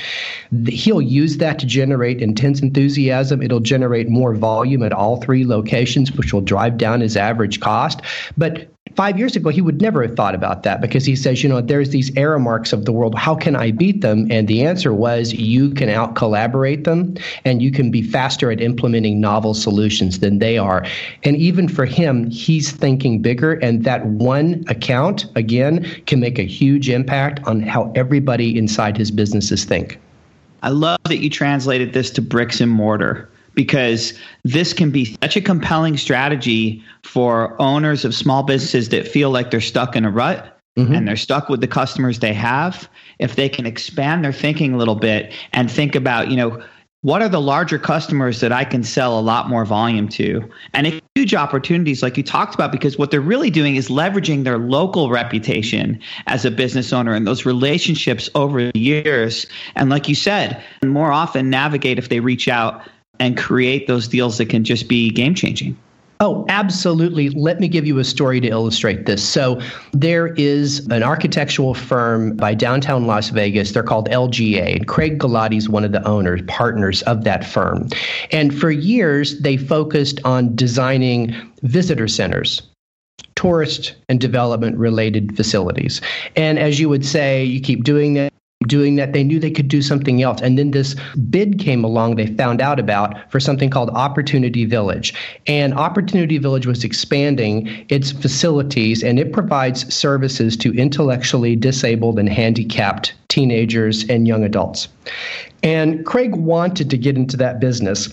He'll 0.68 1.02
use 1.02 1.36
that 1.36 1.58
to 1.60 1.66
generate 1.66 2.20
intense 2.20 2.60
enthusiasm. 2.60 3.40
It'll 3.40 3.60
generate 3.60 4.08
more 4.08 4.34
volume 4.34 4.82
at 4.82 4.92
all 4.92 5.20
three 5.20 5.46
locations, 5.46 6.10
which 6.12 6.32
will 6.32 6.40
drive 6.40 6.76
down 6.76 7.00
his 7.02 7.16
average 7.16 7.60
cost. 7.60 8.00
But 8.36 8.68
five 8.96 9.18
years 9.18 9.36
ago, 9.36 9.50
he 9.50 9.60
would 9.60 9.80
never 9.80 10.02
have 10.02 10.16
thought 10.16 10.34
about 10.34 10.62
that 10.62 10.80
because 10.80 11.04
he 11.04 11.14
says, 11.14 11.42
you 11.42 11.48
know, 11.48 11.60
there's 11.60 11.90
these 11.90 12.10
Aramarks 12.12 12.72
of 12.72 12.86
the 12.86 12.92
world. 12.92 13.14
How 13.14 13.34
can 13.34 13.54
I 13.54 13.70
beat 13.70 14.00
them? 14.00 14.26
And 14.30 14.48
the 14.48 14.64
answer 14.64 14.92
was 14.94 15.34
you 15.34 15.70
can 15.70 15.90
out 15.90 16.16
collaborate 16.16 16.84
them 16.84 17.14
and 17.44 17.62
you 17.62 17.70
can 17.70 17.90
be 17.90 18.02
faster 18.02 18.50
at 18.50 18.60
implementing 18.60 19.20
novel 19.20 19.52
solutions 19.52 20.20
than 20.20 20.38
they 20.38 20.56
are. 20.56 20.84
And 21.24 21.36
even 21.36 21.68
for 21.68 21.84
him, 21.84 22.30
he's 22.30 22.72
thinking 22.72 23.20
bigger. 23.20 23.54
And 23.54 23.84
that 23.84 24.06
one 24.06 24.64
account, 24.68 25.26
again, 25.36 25.84
can 26.06 26.18
make 26.18 26.38
a 26.38 26.44
huge 26.44 26.88
impact 26.88 27.46
on 27.46 27.60
how 27.60 27.92
everybody 27.94 28.58
inside 28.58 28.96
his 28.96 29.10
businesses 29.10 29.64
think. 29.64 30.00
I 30.62 30.70
love 30.70 30.98
that 31.04 31.18
you 31.18 31.28
translated 31.28 31.92
this 31.92 32.10
to 32.12 32.22
bricks 32.22 32.60
and 32.60 32.72
mortar 32.72 33.28
because 33.56 34.12
this 34.44 34.72
can 34.72 34.92
be 34.92 35.16
such 35.22 35.34
a 35.36 35.40
compelling 35.40 35.96
strategy 35.96 36.84
for 37.02 37.60
owners 37.60 38.04
of 38.04 38.14
small 38.14 38.44
businesses 38.44 38.90
that 38.90 39.08
feel 39.08 39.30
like 39.30 39.50
they're 39.50 39.60
stuck 39.60 39.96
in 39.96 40.04
a 40.04 40.10
rut 40.10 40.56
mm-hmm. 40.78 40.94
and 40.94 41.08
they're 41.08 41.16
stuck 41.16 41.48
with 41.48 41.60
the 41.60 41.66
customers 41.66 42.20
they 42.20 42.34
have. 42.34 42.88
If 43.18 43.34
they 43.34 43.48
can 43.48 43.66
expand 43.66 44.24
their 44.24 44.32
thinking 44.32 44.74
a 44.74 44.76
little 44.76 44.94
bit 44.94 45.32
and 45.52 45.70
think 45.70 45.96
about, 45.96 46.30
you 46.30 46.36
know, 46.36 46.62
what 47.00 47.22
are 47.22 47.28
the 47.28 47.40
larger 47.40 47.78
customers 47.78 48.40
that 48.40 48.52
I 48.52 48.64
can 48.64 48.82
sell 48.82 49.18
a 49.18 49.20
lot 49.20 49.48
more 49.48 49.64
volume 49.64 50.08
to? 50.08 50.42
And 50.74 51.00
huge 51.14 51.34
opportunities, 51.34 52.02
like 52.02 52.16
you 52.16 52.22
talked 52.22 52.54
about, 52.54 52.72
because 52.72 52.98
what 52.98 53.10
they're 53.10 53.20
really 53.20 53.50
doing 53.50 53.76
is 53.76 53.88
leveraging 53.88 54.44
their 54.44 54.58
local 54.58 55.08
reputation 55.08 56.00
as 56.26 56.44
a 56.44 56.50
business 56.50 56.92
owner 56.92 57.14
and 57.14 57.26
those 57.26 57.46
relationships 57.46 58.28
over 58.34 58.70
the 58.72 58.78
years. 58.78 59.46
And 59.76 59.88
like 59.88 60.08
you 60.08 60.14
said, 60.14 60.62
more 60.84 61.12
often 61.12 61.48
navigate 61.48 61.98
if 61.98 62.08
they 62.08 62.20
reach 62.20 62.48
out 62.48 62.82
and 63.18 63.36
create 63.36 63.86
those 63.86 64.08
deals 64.08 64.38
that 64.38 64.46
can 64.46 64.64
just 64.64 64.88
be 64.88 65.10
game 65.10 65.34
changing. 65.34 65.76
Oh, 66.20 66.46
absolutely. 66.48 67.28
Let 67.30 67.60
me 67.60 67.68
give 67.68 67.86
you 67.86 67.98
a 67.98 68.04
story 68.04 68.40
to 68.40 68.48
illustrate 68.48 69.04
this. 69.04 69.22
So, 69.22 69.60
there 69.92 70.28
is 70.28 70.86
an 70.88 71.02
architectural 71.02 71.74
firm 71.74 72.36
by 72.36 72.54
downtown 72.54 73.06
Las 73.06 73.28
Vegas. 73.28 73.72
They're 73.72 73.82
called 73.82 74.08
LGA, 74.08 74.76
and 74.76 74.88
Craig 74.88 75.18
Galati 75.18 75.58
is 75.58 75.68
one 75.68 75.84
of 75.84 75.92
the 75.92 76.02
owners, 76.08 76.40
partners 76.46 77.02
of 77.02 77.24
that 77.24 77.44
firm. 77.44 77.90
And 78.32 78.58
for 78.58 78.70
years, 78.70 79.38
they 79.40 79.58
focused 79.58 80.20
on 80.24 80.56
designing 80.56 81.34
visitor 81.62 82.08
centers 82.08 82.62
tourist 83.34 83.94
and 84.08 84.18
development 84.18 84.78
related 84.78 85.36
facilities. 85.36 86.00
And 86.34 86.58
as 86.58 86.80
you 86.80 86.88
would 86.88 87.04
say, 87.04 87.44
you 87.44 87.60
keep 87.60 87.84
doing 87.84 88.14
that, 88.14 88.32
doing 88.66 88.96
that. 88.96 89.12
They 89.12 89.24
knew 89.24 89.38
they 89.38 89.50
could 89.50 89.68
do 89.68 89.82
something 89.82 90.22
else. 90.22 90.40
And 90.40 90.58
then 90.58 90.70
this 90.70 90.94
bid 91.30 91.58
came 91.58 91.84
along 91.84 92.16
they 92.16 92.26
found 92.26 92.60
out 92.60 92.78
about 92.78 93.30
for 93.30 93.40
something 93.40 93.70
called 93.70 93.90
Opportunity 93.90 94.64
Village. 94.64 95.14
And 95.46 95.74
Opportunity 95.74 96.38
Village 96.38 96.66
was 96.66 96.84
expanding 96.84 97.86
its 97.88 98.12
facilities 98.12 99.02
and 99.02 99.18
it 99.18 99.32
provides 99.32 99.92
services 99.92 100.56
to 100.58 100.74
intellectually 100.74 101.56
disabled 101.56 102.18
and 102.18 102.28
handicapped 102.28 103.14
teenagers 103.28 104.08
and 104.08 104.26
young 104.26 104.44
adults. 104.44 104.88
And 105.62 106.04
Craig 106.06 106.34
wanted 106.34 106.90
to 106.90 106.98
get 106.98 107.16
into 107.16 107.36
that 107.38 107.60
business 107.60 108.08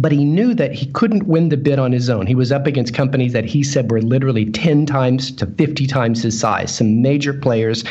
but 0.00 0.12
he 0.12 0.24
knew 0.24 0.54
that 0.54 0.72
he 0.72 0.86
couldn't 0.86 1.24
win 1.24 1.48
the 1.48 1.56
bid 1.56 1.78
on 1.78 1.92
his 1.92 2.08
own. 2.08 2.26
He 2.26 2.34
was 2.34 2.50
up 2.50 2.66
against 2.66 2.94
companies 2.94 3.32
that 3.32 3.44
he 3.44 3.62
said 3.62 3.90
were 3.90 4.00
literally 4.00 4.46
10 4.46 4.86
times 4.86 5.30
to 5.32 5.46
50 5.46 5.86
times 5.86 6.22
his 6.22 6.38
size, 6.38 6.74
some 6.74 7.02
major 7.02 7.34
players. 7.34 7.84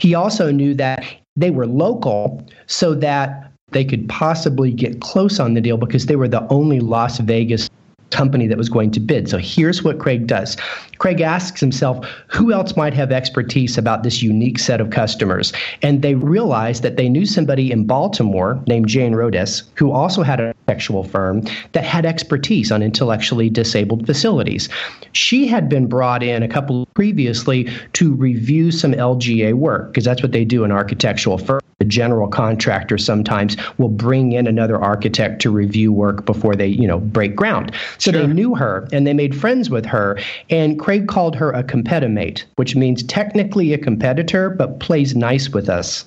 He 0.00 0.14
also 0.14 0.50
knew 0.50 0.74
that 0.74 1.04
they 1.36 1.50
were 1.50 1.66
local 1.66 2.46
so 2.66 2.94
that 2.94 3.52
they 3.70 3.84
could 3.84 4.08
possibly 4.08 4.70
get 4.70 5.00
close 5.00 5.40
on 5.40 5.54
the 5.54 5.60
deal 5.60 5.76
because 5.76 6.06
they 6.06 6.16
were 6.16 6.28
the 6.28 6.46
only 6.48 6.80
Las 6.80 7.18
Vegas 7.18 7.68
company 8.10 8.46
that 8.46 8.56
was 8.56 8.68
going 8.68 8.92
to 8.92 9.00
bid. 9.00 9.28
So 9.28 9.38
here's 9.38 9.82
what 9.82 9.98
Craig 9.98 10.28
does 10.28 10.56
Craig 10.98 11.20
asks 11.20 11.60
himself, 11.60 12.06
who 12.28 12.52
else 12.52 12.76
might 12.76 12.94
have 12.94 13.10
expertise 13.10 13.76
about 13.76 14.04
this 14.04 14.22
unique 14.22 14.60
set 14.60 14.80
of 14.80 14.90
customers? 14.90 15.52
And 15.82 16.02
they 16.02 16.14
realized 16.14 16.84
that 16.84 16.96
they 16.96 17.08
knew 17.08 17.26
somebody 17.26 17.72
in 17.72 17.86
Baltimore 17.86 18.62
named 18.68 18.86
Jane 18.86 19.14
Rodes, 19.14 19.64
who 19.74 19.90
also 19.90 20.22
had 20.22 20.38
an 20.38 20.53
architectural 20.66 21.04
firm 21.04 21.42
that 21.72 21.84
had 21.84 22.06
expertise 22.06 22.72
on 22.72 22.82
intellectually 22.82 23.50
disabled 23.50 24.06
facilities. 24.06 24.68
She 25.12 25.46
had 25.46 25.68
been 25.68 25.86
brought 25.86 26.22
in 26.22 26.42
a 26.42 26.48
couple 26.48 26.86
previously 26.94 27.68
to 27.94 28.14
review 28.14 28.70
some 28.70 28.92
LGA 28.92 29.54
work, 29.54 29.88
because 29.88 30.04
that's 30.04 30.22
what 30.22 30.32
they 30.32 30.44
do 30.44 30.64
in 30.64 30.72
architectural 30.72 31.38
firms. 31.38 31.62
The 31.80 31.84
general 31.84 32.28
contractor 32.28 32.96
sometimes 32.96 33.56
will 33.78 33.88
bring 33.88 34.32
in 34.32 34.46
another 34.46 34.80
architect 34.80 35.42
to 35.42 35.50
review 35.50 35.92
work 35.92 36.24
before 36.24 36.54
they, 36.54 36.68
you 36.68 36.86
know, 36.86 37.00
break 37.00 37.34
ground. 37.36 37.72
So 37.98 38.10
sure. 38.10 38.22
they 38.22 38.32
knew 38.32 38.54
her 38.54 38.88
and 38.92 39.06
they 39.06 39.12
made 39.12 39.36
friends 39.36 39.68
with 39.68 39.84
her. 39.86 40.18
And 40.50 40.78
Craig 40.78 41.08
called 41.08 41.34
her 41.36 41.50
a 41.50 41.64
competimate, 41.64 42.46
which 42.56 42.76
means 42.76 43.02
technically 43.02 43.72
a 43.72 43.78
competitor, 43.78 44.50
but 44.50 44.78
plays 44.78 45.16
nice 45.16 45.50
with 45.50 45.68
us 45.68 46.06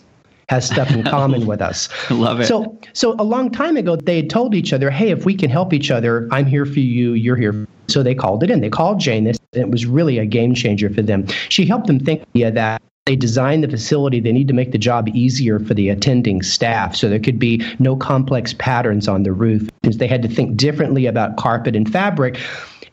has 0.50 0.68
stuff 0.68 0.92
in 0.92 1.04
common 1.16 1.46
with 1.46 1.62
us. 1.62 1.90
Love 2.10 2.40
it. 2.40 2.48
So, 2.48 2.78
so 2.94 3.16
a 3.20 3.24
long 3.24 3.52
time 3.52 3.78
ago, 3.78 3.96
they 3.96 4.18
had 4.18 4.30
told 4.30 4.56
each 4.56 4.74
other, 4.74 4.90
"Hey, 4.90 5.10
if 5.10 5.26
we 5.26 5.36
can 5.36 5.50
help 5.50 5.74
each 5.74 5.92
other, 5.92 6.28
I'm 6.32 6.46
here 6.46 6.66
for 6.66 6.80
you. 6.80 7.14
You're 7.14 7.36
here." 7.36 7.68
So 7.88 8.04
they 8.04 8.16
called 8.16 8.44
it 8.44 8.52
in. 8.52 8.62
They 8.62 8.70
called 8.70 9.00
Jane 9.00 9.24
this, 9.24 9.38
and 9.54 9.62
it 9.62 9.70
was 9.70 9.86
really 9.86 10.18
a 10.18 10.26
game 10.26 10.54
changer 10.54 10.90
for 10.90 11.02
them. 11.02 11.28
She 11.50 11.66
helped 11.66 11.88
them 11.88 12.00
think 12.00 12.24
yeah, 12.34 12.50
that 12.52 12.82
they 13.08 13.16
design 13.16 13.62
the 13.62 13.70
facility, 13.70 14.20
they 14.20 14.34
need 14.34 14.50
to 14.50 14.54
make 14.54 14.74
the 14.74 14.78
job 14.78 15.08
easier 15.16 15.60
for 15.60 15.74
the 15.74 15.88
attending 15.88 16.42
staff. 16.42 16.94
So 16.94 17.08
there 17.08 17.20
could 17.20 17.40
be 17.40 17.66
no 17.80 17.96
complex 17.96 18.54
patterns 18.54 19.08
on 19.08 19.24
the 19.24 19.32
roof. 19.32 19.70
They 19.82 20.08
had 20.08 20.22
to 20.24 20.28
think 20.28 20.58
differently 20.58 21.06
about 21.06 21.38
carpet 21.38 21.74
and 21.74 21.90
fabric. 21.90 22.38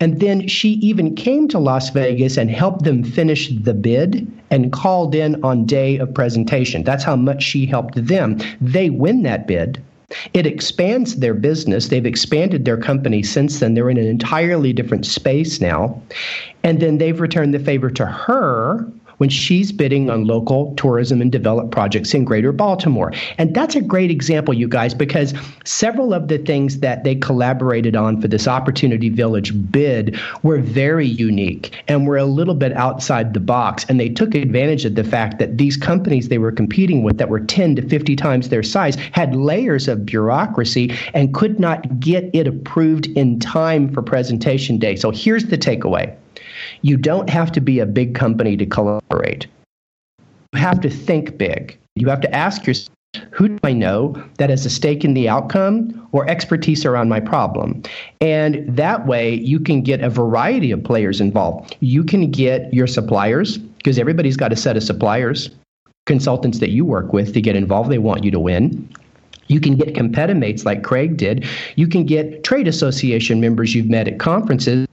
And 0.00 0.20
then 0.20 0.48
she 0.48 0.70
even 0.74 1.14
came 1.14 1.48
to 1.48 1.58
Las 1.58 1.90
Vegas 1.90 2.36
and 2.36 2.50
helped 2.50 2.84
them 2.84 3.04
finish 3.04 3.48
the 3.48 3.74
bid 3.74 4.30
and 4.50 4.72
called 4.72 5.14
in 5.14 5.42
on 5.44 5.66
day 5.66 5.96
of 5.98 6.12
presentation. 6.12 6.84
That's 6.84 7.04
how 7.04 7.16
much 7.16 7.42
she 7.42 7.66
helped 7.66 8.06
them. 8.06 8.38
They 8.60 8.90
win 8.90 9.22
that 9.22 9.46
bid. 9.46 9.82
It 10.32 10.46
expands 10.46 11.16
their 11.16 11.34
business. 11.34 11.88
They've 11.88 12.06
expanded 12.06 12.64
their 12.64 12.76
company 12.76 13.22
since 13.22 13.58
then. 13.58 13.74
They're 13.74 13.90
in 13.90 13.96
an 13.96 14.06
entirely 14.06 14.72
different 14.72 15.06
space 15.06 15.60
now. 15.60 16.00
And 16.62 16.80
then 16.80 16.98
they've 16.98 17.20
returned 17.20 17.54
the 17.54 17.58
favor 17.58 17.90
to 17.90 18.06
her 18.06 18.86
when 19.18 19.28
she's 19.28 19.72
bidding 19.72 20.10
on 20.10 20.26
local 20.26 20.74
tourism 20.76 21.20
and 21.20 21.30
development 21.32 21.72
projects 21.72 22.14
in 22.14 22.24
greater 22.24 22.52
Baltimore. 22.52 23.12
And 23.38 23.54
that's 23.54 23.76
a 23.76 23.80
great 23.80 24.10
example, 24.10 24.54
you 24.54 24.68
guys, 24.68 24.94
because 24.94 25.34
several 25.64 26.12
of 26.12 26.28
the 26.28 26.38
things 26.38 26.80
that 26.80 27.04
they 27.04 27.14
collaborated 27.14 27.96
on 27.96 28.20
for 28.20 28.28
this 28.28 28.48
Opportunity 28.48 29.08
Village 29.08 29.52
bid 29.70 30.18
were 30.42 30.58
very 30.58 31.06
unique 31.06 31.82
and 31.88 32.06
were 32.06 32.16
a 32.16 32.24
little 32.24 32.54
bit 32.54 32.72
outside 32.72 33.34
the 33.34 33.40
box. 33.40 33.84
And 33.88 33.98
they 33.98 34.08
took 34.08 34.34
advantage 34.34 34.84
of 34.84 34.94
the 34.94 35.04
fact 35.04 35.38
that 35.38 35.58
these 35.58 35.76
companies 35.76 36.28
they 36.28 36.38
were 36.38 36.52
competing 36.52 37.02
with 37.02 37.18
that 37.18 37.28
were 37.28 37.40
10 37.40 37.76
to 37.76 37.88
50 37.88 38.16
times 38.16 38.48
their 38.48 38.62
size 38.62 38.96
had 39.12 39.34
layers 39.34 39.88
of 39.88 40.06
bureaucracy 40.06 40.94
and 41.14 41.34
could 41.34 41.60
not 41.60 42.00
get 42.00 42.30
it 42.32 42.46
approved 42.46 43.06
in 43.08 43.38
time 43.40 43.92
for 43.92 44.02
presentation 44.02 44.78
day. 44.78 44.96
So 44.96 45.10
here's 45.10 45.46
the 45.46 45.58
takeaway 45.58 46.14
you 46.84 46.98
don't 46.98 47.30
have 47.30 47.50
to 47.50 47.62
be 47.62 47.78
a 47.78 47.86
big 47.86 48.14
company 48.14 48.58
to 48.58 48.66
collaborate. 48.66 49.46
You 50.52 50.60
have 50.60 50.82
to 50.82 50.90
think 50.90 51.38
big. 51.38 51.78
You 51.96 52.08
have 52.08 52.20
to 52.20 52.34
ask 52.34 52.66
yourself, 52.66 52.90
who 53.30 53.48
do 53.48 53.58
I 53.62 53.72
know 53.72 54.22
that 54.36 54.50
has 54.50 54.66
a 54.66 54.70
stake 54.70 55.02
in 55.02 55.14
the 55.14 55.26
outcome 55.26 56.06
or 56.12 56.28
expertise 56.28 56.84
around 56.84 57.08
my 57.08 57.20
problem? 57.20 57.82
And 58.20 58.76
that 58.76 59.06
way, 59.06 59.32
you 59.34 59.60
can 59.60 59.80
get 59.80 60.02
a 60.02 60.10
variety 60.10 60.72
of 60.72 60.84
players 60.84 61.22
involved. 61.22 61.74
You 61.80 62.04
can 62.04 62.30
get 62.30 62.72
your 62.74 62.86
suppliers, 62.86 63.56
because 63.56 63.98
everybody's 63.98 64.36
got 64.36 64.52
a 64.52 64.56
set 64.56 64.76
of 64.76 64.82
suppliers, 64.82 65.48
consultants 66.04 66.58
that 66.58 66.70
you 66.70 66.84
work 66.84 67.14
with 67.14 67.32
to 67.32 67.40
get 67.40 67.56
involved. 67.56 67.90
They 67.90 67.98
want 67.98 68.24
you 68.24 68.30
to 68.30 68.40
win. 68.40 68.86
You 69.46 69.58
can 69.58 69.76
get 69.76 69.94
competimates 69.94 70.66
like 70.66 70.82
Craig 70.82 71.16
did. 71.16 71.46
You 71.76 71.88
can 71.88 72.04
get 72.04 72.44
trade 72.44 72.68
association 72.68 73.40
members 73.40 73.74
you've 73.74 73.88
met 73.88 74.06
at 74.06 74.18
conferences 74.18 74.86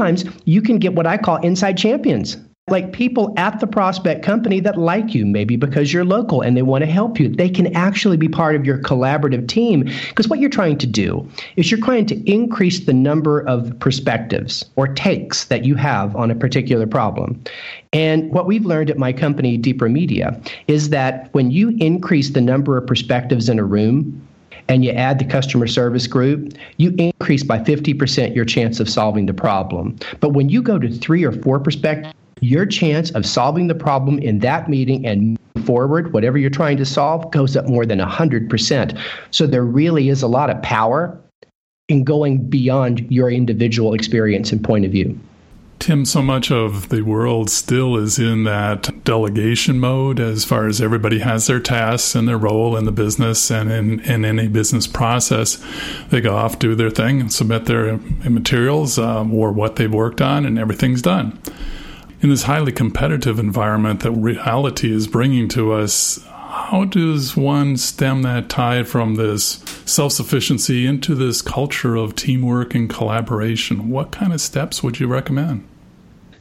sometimes 0.00 0.24
you 0.46 0.62
can 0.62 0.78
get 0.78 0.94
what 0.94 1.06
I 1.06 1.18
call 1.18 1.36
inside 1.36 1.76
champions. 1.76 2.38
Like 2.68 2.92
people 2.92 3.34
at 3.36 3.58
the 3.58 3.66
prospect 3.66 4.22
company 4.22 4.60
that 4.60 4.78
like 4.78 5.12
you, 5.12 5.26
maybe 5.26 5.56
because 5.56 5.92
you're 5.92 6.04
local 6.04 6.40
and 6.40 6.56
they 6.56 6.62
want 6.62 6.82
to 6.82 6.90
help 6.90 7.18
you. 7.18 7.28
They 7.28 7.48
can 7.48 7.74
actually 7.74 8.16
be 8.16 8.28
part 8.28 8.54
of 8.54 8.64
your 8.64 8.78
collaborative 8.78 9.48
team. 9.48 9.90
Because 10.08 10.28
what 10.28 10.38
you're 10.38 10.48
trying 10.48 10.78
to 10.78 10.86
do 10.86 11.28
is 11.56 11.70
you're 11.70 11.80
trying 11.80 12.06
to 12.06 12.30
increase 12.30 12.80
the 12.86 12.92
number 12.92 13.40
of 13.40 13.76
perspectives 13.80 14.64
or 14.76 14.86
takes 14.86 15.46
that 15.46 15.64
you 15.64 15.74
have 15.74 16.14
on 16.14 16.30
a 16.30 16.34
particular 16.34 16.86
problem. 16.86 17.42
And 17.92 18.30
what 18.30 18.46
we've 18.46 18.64
learned 18.64 18.88
at 18.88 18.98
my 18.98 19.12
company, 19.12 19.58
Deeper 19.58 19.88
Media, 19.88 20.40
is 20.68 20.90
that 20.90 21.28
when 21.34 21.50
you 21.50 21.76
increase 21.80 22.30
the 22.30 22.40
number 22.40 22.78
of 22.78 22.86
perspectives 22.86 23.48
in 23.48 23.58
a 23.58 23.64
room, 23.64 24.22
and 24.70 24.84
you 24.84 24.92
add 24.92 25.18
the 25.18 25.24
customer 25.24 25.66
service 25.66 26.06
group, 26.06 26.54
you 26.76 26.94
increase 27.30 27.46
by 27.46 27.60
50% 27.60 28.34
your 28.34 28.44
chance 28.44 28.80
of 28.80 28.88
solving 28.88 29.26
the 29.26 29.32
problem. 29.32 29.96
But 30.18 30.30
when 30.30 30.48
you 30.48 30.60
go 30.60 30.80
to 30.80 30.90
three 30.90 31.22
or 31.22 31.30
four 31.30 31.60
perspectives, 31.60 32.12
your 32.40 32.66
chance 32.66 33.12
of 33.12 33.24
solving 33.24 33.68
the 33.68 33.74
problem 33.74 34.18
in 34.18 34.40
that 34.40 34.68
meeting 34.68 35.06
and 35.06 35.38
forward, 35.64 36.12
whatever 36.12 36.38
you're 36.38 36.50
trying 36.50 36.76
to 36.78 36.84
solve, 36.84 37.30
goes 37.30 37.56
up 37.56 37.68
more 37.68 37.86
than 37.86 38.00
100%. 38.00 38.98
So 39.30 39.46
there 39.46 39.62
really 39.62 40.08
is 40.08 40.22
a 40.22 40.26
lot 40.26 40.50
of 40.50 40.60
power 40.62 41.20
in 41.88 42.02
going 42.02 42.48
beyond 42.48 43.06
your 43.12 43.30
individual 43.30 43.94
experience 43.94 44.50
and 44.50 44.64
point 44.64 44.84
of 44.84 44.90
view. 44.90 45.16
Tim, 45.80 46.04
so 46.04 46.20
much 46.20 46.52
of 46.52 46.90
the 46.90 47.00
world 47.00 47.48
still 47.48 47.96
is 47.96 48.18
in 48.18 48.44
that 48.44 49.02
delegation 49.02 49.80
mode 49.80 50.20
as 50.20 50.44
far 50.44 50.66
as 50.66 50.78
everybody 50.78 51.20
has 51.20 51.46
their 51.46 51.58
tasks 51.58 52.14
and 52.14 52.28
their 52.28 52.36
role 52.36 52.76
in 52.76 52.84
the 52.84 52.92
business 52.92 53.50
and 53.50 53.72
in, 53.72 54.00
in 54.00 54.26
any 54.26 54.46
business 54.46 54.86
process. 54.86 55.56
They 56.10 56.20
go 56.20 56.36
off, 56.36 56.58
do 56.58 56.74
their 56.74 56.90
thing, 56.90 57.22
and 57.22 57.32
submit 57.32 57.64
their 57.64 57.96
materials 58.28 58.98
um, 58.98 59.32
or 59.32 59.52
what 59.52 59.76
they've 59.76 59.92
worked 59.92 60.20
on, 60.20 60.44
and 60.44 60.58
everything's 60.58 61.00
done. 61.00 61.40
In 62.20 62.28
this 62.28 62.42
highly 62.42 62.72
competitive 62.72 63.38
environment 63.38 64.00
that 64.00 64.12
reality 64.12 64.92
is 64.92 65.06
bringing 65.06 65.48
to 65.48 65.72
us, 65.72 66.18
how 66.50 66.84
does 66.84 67.36
one 67.36 67.76
stem 67.76 68.22
that 68.22 68.48
tide 68.48 68.88
from 68.88 69.14
this 69.14 69.62
self 69.86 70.12
sufficiency 70.12 70.84
into 70.86 71.14
this 71.14 71.42
culture 71.42 71.96
of 71.96 72.16
teamwork 72.16 72.74
and 72.74 72.90
collaboration? 72.90 73.88
What 73.88 74.10
kind 74.10 74.32
of 74.32 74.40
steps 74.40 74.82
would 74.82 74.98
you 74.98 75.06
recommend? 75.06 75.66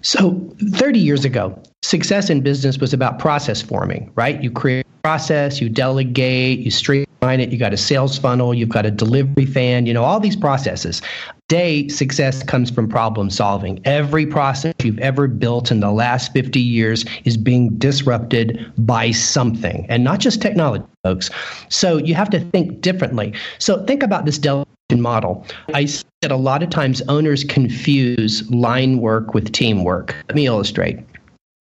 So, 0.01 0.55
30 0.75 0.99
years 0.99 1.25
ago, 1.25 1.61
success 1.83 2.29
in 2.29 2.41
business 2.41 2.77
was 2.77 2.93
about 2.93 3.19
process 3.19 3.61
forming, 3.61 4.11
right? 4.15 4.41
You 4.41 4.49
create 4.49 4.85
process, 5.03 5.61
you 5.61 5.69
delegate, 5.69 6.59
you 6.59 6.71
streamline 6.71 7.39
it, 7.39 7.49
you 7.51 7.57
got 7.57 7.73
a 7.73 7.77
sales 7.77 8.17
funnel, 8.17 8.53
you've 8.53 8.69
got 8.69 8.85
a 8.85 8.91
delivery 8.91 9.45
fan, 9.45 9.85
you 9.85 9.93
know, 9.93 10.03
all 10.03 10.19
these 10.19 10.35
processes. 10.35 11.01
Today, 11.49 11.87
success 11.87 12.43
comes 12.43 12.69
from 12.69 12.87
problem 12.87 13.31
solving. 13.31 13.81
Every 13.83 14.27
process 14.27 14.71
you've 14.83 14.99
ever 14.99 15.27
built 15.27 15.71
in 15.71 15.79
the 15.79 15.91
last 15.91 16.31
50 16.31 16.59
years 16.59 17.05
is 17.25 17.37
being 17.37 17.69
disrupted 17.79 18.71
by 18.77 19.09
something, 19.09 19.83
and 19.89 20.03
not 20.03 20.19
just 20.19 20.43
technology, 20.43 20.85
folks. 21.03 21.31
So, 21.69 21.97
you 21.97 22.13
have 22.13 22.29
to 22.29 22.39
think 22.39 22.81
differently. 22.81 23.33
So, 23.57 23.83
think 23.85 24.03
about 24.03 24.25
this 24.25 24.37
delegation 24.37 24.67
model. 24.97 25.43
I 25.73 25.87
that 26.21 26.29
a 26.31 26.35
lot 26.35 26.61
of 26.61 26.69
times 26.69 27.01
owners 27.07 27.43
confuse 27.43 28.47
line 28.51 28.99
work 28.99 29.33
with 29.33 29.51
teamwork. 29.51 30.15
Let 30.27 30.35
me 30.35 30.45
illustrate. 30.45 30.99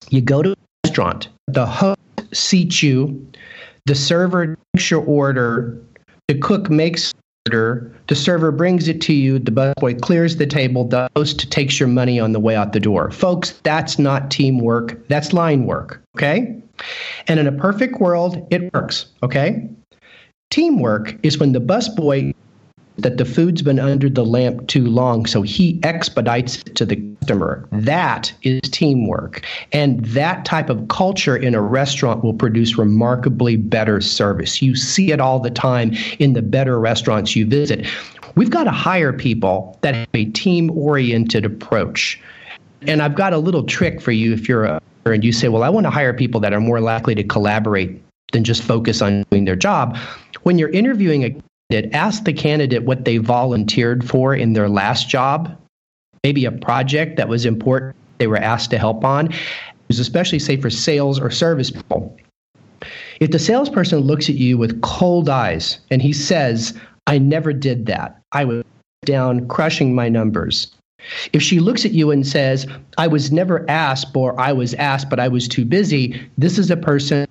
You 0.09 0.21
go 0.21 0.41
to 0.41 0.53
a 0.53 0.55
restaurant, 0.83 1.27
the 1.45 1.67
host 1.67 1.99
seats 2.33 2.81
you, 2.81 3.23
the 3.85 3.93
server 3.93 4.57
takes 4.73 4.89
your 4.89 5.05
order, 5.05 5.79
the 6.27 6.39
cook 6.39 6.71
makes 6.71 7.13
the 7.45 8.15
server 8.15 8.51
brings 8.51 8.87
it 8.87 9.01
to 9.01 9.13
you, 9.13 9.37
the 9.37 9.51
busboy 9.51 10.01
clears 10.01 10.37
the 10.37 10.47
table, 10.47 10.83
the 10.83 11.07
host 11.15 11.51
takes 11.51 11.79
your 11.79 11.87
money 11.87 12.19
on 12.19 12.31
the 12.31 12.39
way 12.39 12.55
out 12.55 12.73
the 12.73 12.79
door. 12.79 13.11
Folks, 13.11 13.51
that's 13.63 13.99
not 13.99 14.31
teamwork, 14.31 15.07
that's 15.09 15.31
line 15.31 15.65
work, 15.65 16.01
okay? 16.15 16.59
And 17.27 17.39
in 17.39 17.45
a 17.45 17.51
perfect 17.51 17.99
world, 17.99 18.47
it 18.49 18.73
works, 18.73 19.05
okay? 19.21 19.69
Teamwork 20.49 21.15
is 21.21 21.37
when 21.37 21.51
the 21.51 21.61
busboy 21.61 22.33
that 22.97 23.17
the 23.17 23.25
food's 23.25 23.61
been 23.61 23.79
under 23.79 24.09
the 24.09 24.25
lamp 24.25 24.67
too 24.67 24.85
long, 24.85 25.25
so 25.25 25.41
he 25.41 25.79
expedites 25.83 26.57
it 26.57 26.75
to 26.75 26.85
the 26.85 26.95
customer. 27.19 27.67
That 27.71 28.31
is 28.43 28.61
teamwork. 28.69 29.45
And 29.71 30.03
that 30.05 30.45
type 30.45 30.69
of 30.69 30.87
culture 30.87 31.35
in 31.35 31.55
a 31.55 31.61
restaurant 31.61 32.23
will 32.23 32.33
produce 32.33 32.77
remarkably 32.77 33.57
better 33.57 33.99
service. 33.99 34.61
You 34.61 34.75
see 34.75 35.11
it 35.11 35.19
all 35.19 35.39
the 35.39 35.51
time 35.51 35.93
in 36.19 36.33
the 36.33 36.41
better 36.41 36.79
restaurants 36.79 37.35
you 37.35 37.45
visit. 37.45 37.85
We've 38.35 38.49
got 38.49 38.65
to 38.65 38.71
hire 38.71 39.13
people 39.13 39.77
that 39.81 39.95
have 39.95 40.07
a 40.13 40.25
team 40.25 40.69
oriented 40.77 41.45
approach. 41.45 42.21
And 42.81 43.01
I've 43.01 43.15
got 43.15 43.33
a 43.33 43.37
little 43.37 43.63
trick 43.63 44.01
for 44.01 44.11
you 44.11 44.33
if 44.33 44.47
you're 44.47 44.65
a 44.65 44.81
and 45.05 45.23
you 45.23 45.31
say, 45.31 45.49
well, 45.49 45.61
I 45.61 45.69
want 45.69 45.85
to 45.85 45.91
hire 45.91 46.13
people 46.13 46.41
that 46.41 46.51
are 46.51 46.59
more 46.59 46.81
likely 46.81 47.13
to 47.13 47.23
collaborate 47.23 48.01
than 48.31 48.43
just 48.43 48.63
focus 48.63 49.03
on 49.03 49.23
doing 49.29 49.45
their 49.45 49.55
job. 49.55 49.95
When 50.41 50.57
you're 50.57 50.71
interviewing 50.71 51.23
a 51.23 51.35
ask 51.71 52.23
the 52.23 52.33
candidate 52.33 52.83
what 52.83 53.05
they 53.05 53.17
volunteered 53.17 54.07
for 54.07 54.35
in 54.35 54.53
their 54.53 54.69
last 54.69 55.09
job, 55.09 55.57
maybe 56.23 56.45
a 56.45 56.51
project 56.51 57.17
that 57.17 57.27
was 57.27 57.45
important 57.45 57.95
they 58.17 58.27
were 58.27 58.37
asked 58.37 58.69
to 58.71 58.77
help 58.77 59.03
on. 59.03 59.31
It 59.31 59.89
was 59.89 59.99
especially 59.99 60.39
say 60.39 60.57
for 60.57 60.69
sales 60.69 61.19
or 61.19 61.29
service 61.29 61.71
people. 61.71 62.17
If 63.19 63.31
the 63.31 63.39
salesperson 63.39 63.99
looks 63.99 64.29
at 64.29 64.35
you 64.35 64.57
with 64.57 64.81
cold 64.81 65.29
eyes 65.29 65.79
and 65.89 66.01
he 66.01 66.13
says, 66.13 66.77
I 67.07 67.17
never 67.17 67.53
did 67.53 67.85
that, 67.87 68.19
I 68.31 68.45
was 68.45 68.63
down 69.05 69.47
crushing 69.47 69.93
my 69.93 70.09
numbers. 70.09 70.71
If 71.33 71.41
she 71.41 71.59
looks 71.59 71.85
at 71.85 71.91
you 71.91 72.11
and 72.11 72.25
says, 72.25 72.65
I 72.97 73.07
was 73.07 73.31
never 73.31 73.69
asked, 73.69 74.15
or 74.15 74.39
I 74.39 74.53
was 74.53 74.73
asked, 74.75 75.09
but 75.09 75.19
I 75.19 75.27
was 75.27 75.47
too 75.47 75.63
busy, 75.63 76.19
this 76.37 76.57
is 76.57 76.71
a 76.71 76.77
person 76.77 77.27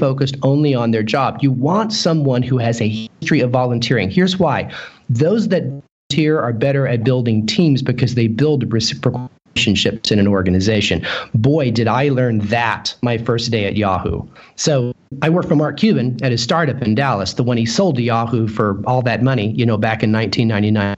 focused 0.00 0.36
only 0.42 0.74
on 0.74 0.90
their 0.90 1.04
job. 1.04 1.38
You 1.40 1.52
want 1.52 1.92
someone 1.92 2.42
who 2.42 2.58
has 2.58 2.80
a 2.80 2.88
history 2.88 3.40
of 3.40 3.50
volunteering. 3.50 4.10
Here's 4.10 4.38
why 4.38 4.72
those 5.08 5.48
that 5.48 5.62
volunteer 6.10 6.40
are 6.40 6.52
better 6.52 6.88
at 6.88 7.04
building 7.04 7.46
teams 7.46 7.82
because 7.82 8.16
they 8.16 8.26
build 8.26 8.72
reciprocal 8.72 9.30
relationships 9.54 10.10
in 10.10 10.18
an 10.18 10.26
organization. 10.26 11.06
Boy, 11.34 11.70
did 11.70 11.86
I 11.86 12.08
learn 12.08 12.38
that 12.48 12.94
my 13.02 13.18
first 13.18 13.50
day 13.50 13.66
at 13.66 13.76
Yahoo. 13.76 14.22
So 14.56 14.92
I 15.22 15.28
worked 15.28 15.48
for 15.48 15.56
Mark 15.56 15.76
Cuban 15.76 16.18
at 16.22 16.32
his 16.32 16.42
startup 16.42 16.82
in 16.82 16.94
Dallas, 16.94 17.34
the 17.34 17.42
one 17.42 17.56
he 17.56 17.66
sold 17.66 17.96
to 17.96 18.02
Yahoo 18.02 18.48
for 18.48 18.82
all 18.86 19.02
that 19.02 19.22
money, 19.22 19.52
you 19.52 19.66
know, 19.66 19.76
back 19.76 20.02
in 20.02 20.12
1999. 20.12 20.96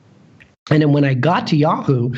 And 0.70 0.82
then 0.82 0.92
when 0.92 1.04
I 1.04 1.14
got 1.14 1.46
to 1.48 1.56
Yahoo, 1.56 2.12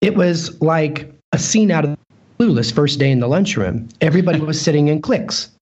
it 0.00 0.16
was 0.16 0.60
like 0.60 1.10
a 1.32 1.38
scene 1.38 1.70
out 1.70 1.84
of 1.84 1.98
Clueless 2.38 2.72
first 2.72 2.98
day 2.98 3.10
in 3.10 3.20
the 3.20 3.28
lunchroom. 3.28 3.88
Everybody 4.00 4.40
was 4.40 4.60
sitting 4.60 4.88
in 4.88 5.00
cliques. 5.00 5.53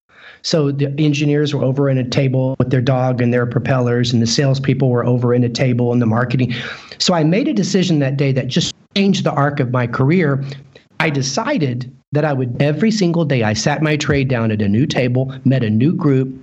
So 0.43 0.73
the 0.73 0.93
engineers 0.99 1.55
were 1.55 1.63
over 1.63 1.89
in 1.89 1.99
a 1.99 2.09
table 2.09 2.57
with 2.59 2.71
their 2.71 2.81
dog 2.81 3.21
and 3.21 3.33
their 3.33 3.47
propellers, 3.47 4.13
and 4.13 4.21
the 4.21 4.27
salespeople 4.27 4.91
were 4.91 5.07
over 5.07 5.33
in 5.33 5.45
a 5.45 5.49
table 5.49 5.93
and 5.93 6.03
the 6.03 6.07
marketing. 6.07 6.55
So 6.99 7.15
I 7.15 7.25
made 7.25 7.49
a 7.49 7.53
decision 7.53 8.01
that 8.01 8.17
day 8.17 8.33
that 8.33 8.49
just 8.49 8.75
changed 8.97 9.25
the 9.25 9.33
arc 9.33 9.61
of 9.61 9.71
my 9.71 9.87
career. 9.87 10.45
I 11.01 11.11
decided 11.11 11.95
that 12.13 12.25
I 12.25 12.33
would 12.33 12.61
every 12.61 12.91
single 12.91 13.25
day 13.25 13.43
I 13.43 13.55
sat 13.55 13.83
my 13.83 13.97
trade 13.97 14.29
down 14.29 14.51
at 14.51 14.61
a 14.61 14.69
new 14.69 14.87
table, 14.87 15.35
met 15.45 15.65
a 15.65 15.71
new 15.71 15.95
group. 15.95 16.37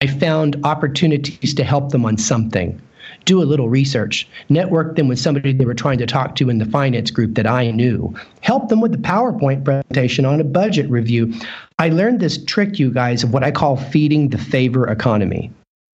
I 0.00 0.06
found 0.08 0.56
opportunities 0.64 1.54
to 1.54 1.64
help 1.64 1.90
them 1.90 2.04
on 2.04 2.18
something 2.18 2.80
do 3.24 3.42
a 3.42 3.44
little 3.44 3.68
research, 3.68 4.28
network 4.48 4.96
them 4.96 5.08
with 5.08 5.18
somebody 5.18 5.52
they 5.52 5.64
were 5.64 5.74
trying 5.74 5.98
to 5.98 6.06
talk 6.06 6.36
to 6.36 6.50
in 6.50 6.58
the 6.58 6.66
finance 6.66 7.10
group 7.10 7.34
that 7.34 7.46
I 7.46 7.70
knew, 7.70 8.14
help 8.40 8.68
them 8.68 8.80
with 8.80 8.92
the 8.92 8.98
PowerPoint 8.98 9.64
presentation 9.64 10.24
on 10.24 10.40
a 10.40 10.44
budget 10.44 10.88
review. 10.90 11.32
I 11.78 11.88
learned 11.88 12.20
this 12.20 12.42
trick, 12.44 12.78
you 12.78 12.90
guys, 12.90 13.22
of 13.22 13.32
what 13.32 13.44
I 13.44 13.50
call 13.50 13.76
feeding 13.76 14.28
the 14.28 14.38
favor 14.38 14.88
economy. 14.88 15.50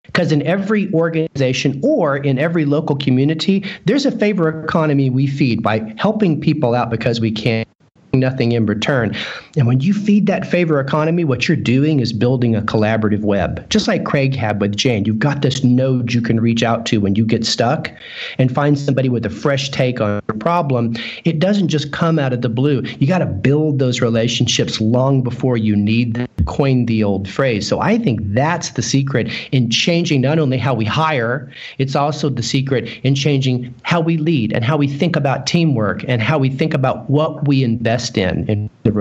Because 0.04 0.32
in 0.32 0.42
every 0.42 0.92
organization 0.92 1.80
or 1.82 2.16
in 2.16 2.38
every 2.38 2.64
local 2.64 2.94
community, 2.94 3.64
there's 3.86 4.06
a 4.06 4.12
favor 4.12 4.62
economy 4.62 5.10
we 5.10 5.26
feed 5.26 5.62
by 5.62 5.94
helping 5.96 6.40
people 6.40 6.74
out 6.74 6.90
because 6.90 7.20
we 7.20 7.32
can't 7.32 7.68
nothing 8.12 8.52
in 8.52 8.66
return. 8.66 9.16
And 9.56 9.68
when 9.68 9.80
you 9.80 9.94
feed 9.94 10.26
that 10.26 10.46
favor 10.46 10.80
economy, 10.80 11.24
what 11.24 11.46
you're 11.46 11.56
doing 11.56 12.00
is 12.00 12.12
building 12.12 12.56
a 12.56 12.62
collaborative 12.62 13.20
web. 13.20 13.68
Just 13.70 13.86
like 13.86 14.04
Craig 14.04 14.34
had 14.34 14.60
with 14.60 14.76
Jane, 14.76 15.04
you've 15.04 15.20
got 15.20 15.42
this 15.42 15.62
node 15.62 16.12
you 16.12 16.20
can 16.20 16.40
reach 16.40 16.64
out 16.64 16.86
to 16.86 16.98
when 16.98 17.14
you 17.14 17.24
get 17.24 17.46
stuck 17.46 17.90
and 18.38 18.52
find 18.52 18.76
somebody 18.76 19.08
with 19.08 19.24
a 19.24 19.30
fresh 19.30 19.70
take 19.70 20.00
on 20.00 20.20
your 20.28 20.38
problem. 20.38 20.96
It 21.24 21.38
doesn't 21.38 21.68
just 21.68 21.92
come 21.92 22.18
out 22.18 22.32
of 22.32 22.42
the 22.42 22.48
blue. 22.48 22.82
You 22.98 23.06
got 23.06 23.18
to 23.18 23.26
build 23.26 23.78
those 23.78 24.00
relationships 24.00 24.80
long 24.80 25.22
before 25.22 25.56
you 25.56 25.76
need 25.76 26.14
them. 26.14 26.28
Coin 26.46 26.86
the 26.86 27.04
old 27.04 27.28
phrase. 27.28 27.66
So 27.66 27.80
I 27.80 27.96
think 27.96 28.20
that's 28.22 28.70
the 28.70 28.82
secret 28.82 29.32
in 29.52 29.70
changing 29.70 30.20
not 30.20 30.38
only 30.38 30.58
how 30.58 30.74
we 30.74 30.84
hire, 30.84 31.50
it's 31.78 31.94
also 31.94 32.28
the 32.28 32.42
secret 32.42 32.88
in 33.02 33.14
changing 33.14 33.72
how 33.82 34.00
we 34.00 34.16
lead 34.16 34.52
and 34.52 34.64
how 34.64 34.76
we 34.76 34.88
think 34.88 35.16
about 35.16 35.46
teamwork 35.46 36.04
and 36.08 36.20
how 36.20 36.38
we 36.38 36.50
think 36.50 36.74
about 36.74 37.08
what 37.08 37.46
we 37.46 37.62
invest 37.62 38.18
in 38.18 38.46
in 38.48 38.68
the 38.82 38.92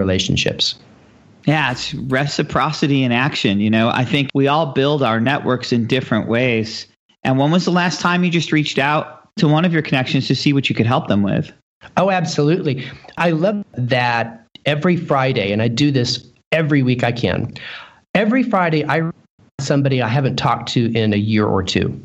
relationships. 0.44 0.80
Yeah, 1.46 1.72
it's 1.72 1.94
reciprocity 1.94 3.04
in 3.04 3.12
action. 3.12 3.60
You 3.60 3.70
know, 3.70 3.90
I 3.90 4.06
think 4.06 4.30
we 4.34 4.48
all 4.48 4.68
build 4.68 5.04
our 5.04 5.20
networks 5.20 5.74
in 5.74 5.88
different 5.88 6.30
ways. 6.30 6.88
And 7.24 7.38
when 7.38 7.52
was 7.52 7.66
the 7.66 7.72
last 7.72 8.00
time 8.00 8.24
you 8.24 8.32
just 8.32 8.52
reached 8.52 8.80
out 8.80 9.36
to 9.38 9.48
one 9.48 9.66
of 9.66 9.74
your 9.74 9.82
connections 9.82 10.28
to 10.28 10.36
see 10.36 10.54
what 10.54 10.70
you 10.70 10.76
could 10.76 10.86
help 10.86 11.08
them 11.08 11.22
with? 11.22 11.52
Oh, 11.98 12.12
absolutely. 12.12 12.88
I 13.18 13.32
love 13.32 13.66
that 13.74 14.48
every 14.66 14.96
Friday, 14.96 15.52
and 15.52 15.62
I 15.62 15.68
do 15.68 15.92
this 15.92 16.26
every 16.54 16.82
week 16.82 17.04
I 17.04 17.12
can. 17.12 17.54
Every 18.16 18.44
Friday, 18.44 18.86
I 18.86 19.12
somebody 19.60 20.02
I 20.02 20.08
haven't 20.08 20.38
talked 20.38 20.70
to 20.74 20.94
in 20.94 21.14
a 21.14 21.18
year 21.18 21.46
or 21.46 21.62
two 21.62 22.02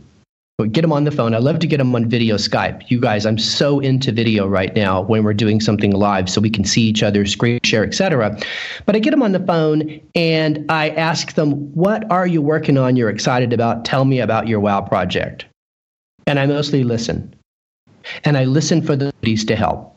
get 0.66 0.83
them 0.83 0.92
on 0.92 1.05
the 1.05 1.12
phone. 1.12 1.35
I 1.35 1.38
love 1.38 1.61
to 1.61 1.68
get 1.68 1.77
them 1.77 1.94
on 1.94 2.09
video 2.09 2.35
Skype. 2.35 2.90
You 2.90 2.99
guys, 3.01 3.25
I'm 3.25 3.38
so 3.38 3.79
into 3.79 4.11
video 4.11 4.49
right 4.49 4.75
now 4.75 5.03
when 5.03 5.23
we're 5.23 5.33
doing 5.33 5.61
something 5.61 5.92
live 5.92 6.29
so 6.29 6.40
we 6.40 6.51
can 6.51 6.64
see 6.64 6.83
each 6.83 7.01
other, 7.01 7.27
screen 7.27 7.61
share, 7.62 7.85
etc. 7.85 8.37
But 8.85 8.97
I 8.97 8.99
get 8.99 9.12
them 9.12 9.23
on 9.23 9.31
the 9.31 9.38
phone 9.38 10.01
and 10.16 10.64
I 10.68 10.90
ask 10.90 11.35
them, 11.35 11.53
"What 11.75 12.11
are 12.11 12.27
you 12.27 12.42
working 12.42 12.77
on? 12.77 12.97
You're 12.97 13.09
excited 13.09 13.53
about? 13.53 13.85
Tell 13.85 14.05
me 14.05 14.18
about 14.18 14.49
your 14.49 14.59
wow 14.59 14.81
project." 14.81 15.47
And 16.27 16.40
I 16.40 16.47
mostly 16.47 16.83
listen. 16.83 17.33
And 18.25 18.37
I 18.37 18.44
listen 18.44 18.83
for 18.83 18.97
the 18.97 19.12
needs 19.23 19.44
to 19.44 19.55
help. 19.55 19.94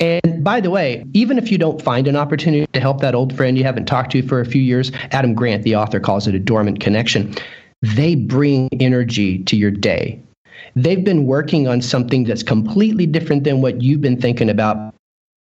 And 0.00 0.42
by 0.42 0.60
the 0.60 0.70
way, 0.70 1.04
even 1.12 1.38
if 1.38 1.52
you 1.52 1.58
don't 1.58 1.80
find 1.80 2.08
an 2.08 2.16
opportunity 2.16 2.66
to 2.72 2.80
help 2.80 3.00
that 3.00 3.14
old 3.14 3.36
friend 3.36 3.56
you 3.56 3.62
haven't 3.62 3.86
talked 3.86 4.10
to 4.12 4.22
for 4.22 4.40
a 4.40 4.44
few 4.44 4.62
years, 4.62 4.90
Adam 5.12 5.34
Grant, 5.34 5.62
the 5.62 5.76
author, 5.76 6.00
calls 6.00 6.26
it 6.26 6.34
a 6.34 6.38
dormant 6.40 6.80
connection 6.80 7.32
they 7.82 8.14
bring 8.14 8.68
energy 8.80 9.42
to 9.44 9.56
your 9.56 9.70
day. 9.70 10.22
They've 10.74 11.04
been 11.04 11.26
working 11.26 11.68
on 11.68 11.80
something 11.80 12.24
that's 12.24 12.42
completely 12.42 13.06
different 13.06 13.44
than 13.44 13.60
what 13.62 13.80
you've 13.80 14.00
been 14.00 14.20
thinking 14.20 14.50
about 14.50 14.94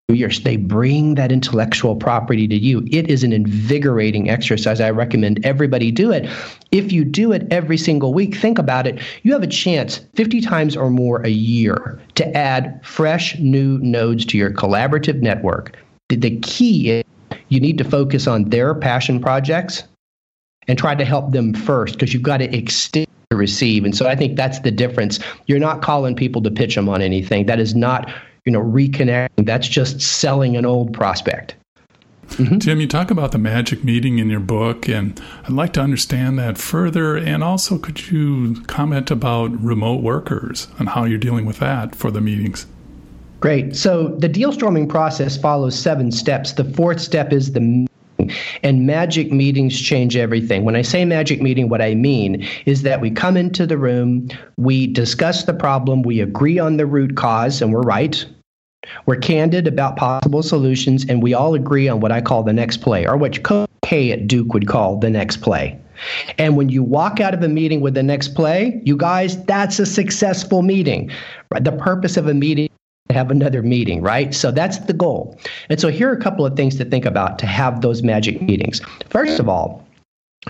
years. 0.10 0.41
They 0.41 0.56
bring 0.56 1.15
that 1.15 1.34
intellectual 1.34 1.95
property 1.95 2.47
to 2.47 2.56
you. 2.56 2.88
It 2.91 3.10
is 3.10 3.23
an 3.23 3.34
invigorating 3.34 4.30
exercise. 4.30 4.80
I 4.80 4.89
recommend 4.91 5.45
everybody 5.45 5.91
do 5.91 6.12
it. 6.12 6.30
If 6.71 6.93
you 6.93 7.04
do 7.04 7.34
it 7.34 7.45
every 7.52 7.78
single 7.78 8.13
week, 8.13 8.36
think 8.36 8.58
about 8.58 8.88
it. 8.88 9.02
You 9.23 9.34
have 9.34 9.43
a 9.43 9.47
chance 9.47 10.00
50 10.15 10.39
times 10.41 10.78
or 10.78 10.89
more 10.89 11.21
a 11.23 11.30
year 11.30 12.00
to 12.15 12.38
add 12.38 12.80
fresh 12.86 13.38
new 13.39 13.80
nodes 13.80 14.26
to 14.28 14.38
your 14.38 14.52
collaborative 14.52 15.21
network. 15.21 15.76
The 16.08 16.39
key 16.39 16.89
is 16.91 17.04
you 17.50 17.60
need 17.60 17.78
to 17.78 17.84
focus 17.84 18.28
on 18.28 18.45
their 18.45 18.73
passion 18.73 19.19
projects 19.19 19.84
and 20.67 20.77
try 20.77 20.95
to 20.95 21.06
help 21.06 21.32
them 21.32 21.53
first 21.53 21.95
because 21.95 22.13
you've 22.13 22.23
got 22.23 22.38
to 22.38 22.56
extend 22.56 23.08
to 23.30 23.38
receive. 23.38 23.84
And 23.84 23.95
so 23.95 24.08
I 24.08 24.15
think 24.15 24.36
that's 24.36 24.60
the 24.60 24.71
difference. 24.71 25.19
You're 25.47 25.60
not 25.60 25.82
calling 25.82 26.15
people 26.15 26.41
to 26.43 26.51
pitch 26.51 26.75
them 26.75 26.88
on 26.89 27.01
anything. 27.01 27.45
That 27.45 27.60
is 27.60 27.75
not, 27.75 28.12
you 28.45 28.51
know, 28.51 28.62
reconnecting. 28.62 29.45
That's 29.45 29.67
just 29.67 30.01
selling 30.01 30.56
an 30.56 30.65
old 30.65 30.93
prospect. 30.93 31.56
Mm-hmm. 32.30 32.58
Tim, 32.60 32.82
you 32.82 32.88
talk 32.88 33.10
about 33.10 33.32
the 33.32 33.38
magic 33.38 33.84
meeting 33.84 34.19
in 34.19 34.30
your 34.30 34.41
book, 34.41 34.89
and 34.89 35.19
I'd 35.45 35.51
like 35.51 35.71
to 35.73 35.82
understand 35.82 36.38
that 36.38 36.58
further. 36.58 37.15
And 37.15 37.43
also, 37.43 37.77
could 37.77 38.12
you 38.12 38.62
comment 38.67 39.10
about 39.10 39.51
remote 39.63 40.03
workers 40.03 40.67
and 40.77 40.89
how 40.89 41.06
you're 41.06 41.17
dealing 41.17 41.45
with 41.45 41.60
that 41.60 41.95
for 41.95 42.12
the 42.12 42.19
meetings? 42.19 42.65
Great. 43.39 43.75
So, 43.75 44.10
the 44.10 44.27
deal 44.27 44.51
storming 44.51 44.89
process 44.89 45.38
follows 45.38 45.77
seven 45.77 46.12
steps. 46.12 46.53
The 46.53 46.65
fourth 46.65 46.99
step 46.99 47.32
is 47.32 47.53
the 47.53 47.88
and 48.63 48.85
magic 48.85 49.31
meetings 49.31 49.79
change 49.79 50.15
everything. 50.15 50.63
When 50.63 50.75
I 50.75 50.81
say 50.81 51.05
magic 51.05 51.41
meeting, 51.41 51.69
what 51.69 51.81
I 51.81 51.95
mean 51.95 52.47
is 52.65 52.83
that 52.83 53.01
we 53.01 53.11
come 53.11 53.37
into 53.37 53.65
the 53.65 53.77
room, 53.77 54.29
we 54.57 54.87
discuss 54.87 55.43
the 55.43 55.53
problem, 55.53 56.01
we 56.01 56.21
agree 56.21 56.59
on 56.59 56.77
the 56.77 56.85
root 56.85 57.15
cause, 57.15 57.61
and 57.61 57.73
we're 57.73 57.81
right. 57.81 58.25
We're 59.05 59.17
candid 59.17 59.67
about 59.67 59.97
possible 59.97 60.43
solutions, 60.43 61.05
and 61.09 61.21
we 61.21 61.33
all 61.33 61.55
agree 61.55 61.89
on 61.89 61.99
what 61.99 62.11
I 62.11 62.21
call 62.21 62.43
the 62.43 62.53
next 62.53 62.77
play, 62.77 63.05
or 63.05 63.17
what 63.17 63.43
Coach 63.43 63.69
K 63.83 64.11
at 64.11 64.27
Duke 64.27 64.53
would 64.53 64.67
call 64.67 64.97
the 64.97 65.09
next 65.09 65.37
play. 65.37 65.79
And 66.37 66.55
when 66.55 66.69
you 66.69 66.83
walk 66.83 67.19
out 67.19 67.33
of 67.33 67.41
a 67.41 67.47
meeting 67.47 67.81
with 67.81 67.95
the 67.95 68.03
next 68.03 68.35
play, 68.35 68.81
you 68.85 68.95
guys, 68.95 69.43
that's 69.45 69.79
a 69.79 69.85
successful 69.85 70.61
meeting. 70.61 71.09
The 71.59 71.71
purpose 71.71 72.17
of 72.17 72.27
a 72.27 72.33
meeting 72.33 72.66
have 73.10 73.32
another 73.32 73.62
meeting, 73.62 74.02
right? 74.02 74.34
So 74.34 74.52
that's 74.52 74.80
the 74.80 74.93
goal. 74.93 75.38
And 75.70 75.80
so 75.80 75.89
here 75.89 76.10
are 76.10 76.13
a 76.13 76.22
couple 76.22 76.46
of 76.46 76.56
things 76.56 76.76
to 76.78 76.86
think 76.86 77.06
about 77.06 77.39
to 77.39 77.46
have 77.46 77.82
those 77.82 78.04
magic 78.04 78.41
meetings. 78.41 78.82
First 79.10 79.39
of 79.39 79.48
all, 79.48 79.86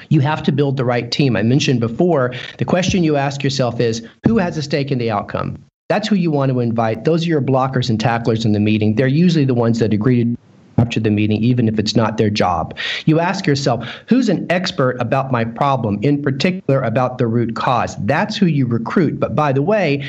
you 0.10 0.20
have 0.22 0.44
to 0.44 0.52
build 0.52 0.78
the 0.78 0.86
right 0.86 1.12
team. 1.12 1.36
I 1.36 1.44
mentioned 1.44 1.80
before, 1.80 2.34
the 2.58 2.66
question 2.66 3.04
you 3.04 3.16
ask 3.16 3.44
yourself 3.44 3.80
is 3.80 4.08
who 4.26 4.38
has 4.38 4.58
a 4.58 4.62
stake 4.62 4.92
in 4.92 4.98
the 4.98 5.12
outcome? 5.12 5.64
That's 5.90 6.08
who 6.08 6.16
you 6.16 6.32
want 6.32 6.52
to 6.52 6.60
invite. 6.60 7.06
Those 7.06 7.26
are 7.26 7.30
your 7.30 7.42
blockers 7.42 7.90
and 7.90 8.00
tacklers 8.00 8.46
in 8.46 8.52
the 8.52 8.60
meeting. 8.60 8.96
They're 8.96 9.08
usually 9.08 9.46
the 9.46 9.54
ones 9.54 9.80
that 9.80 9.94
agree 9.94 10.24
to 10.24 10.38
after 10.78 11.00
the 11.00 11.10
meeting, 11.10 11.44
even 11.44 11.68
if 11.68 11.80
it's 11.80 11.96
not 11.96 12.18
their 12.18 12.30
job. 12.30 12.78
You 13.06 13.20
ask 13.20 13.48
yourself, 13.48 13.88
who's 14.08 14.30
an 14.30 14.46
expert 14.52 14.96
about 15.00 15.32
my 15.32 15.44
problem, 15.44 15.98
in 16.04 16.22
particular 16.22 16.82
about 16.84 17.18
the 17.18 17.26
root 17.26 17.56
cause? 17.56 17.96
That's 18.06 18.38
who 18.38 18.46
you 18.46 18.68
recruit. 18.68 19.20
But 19.20 19.36
by 19.36 19.54
the 19.54 19.64
way, 19.64 20.06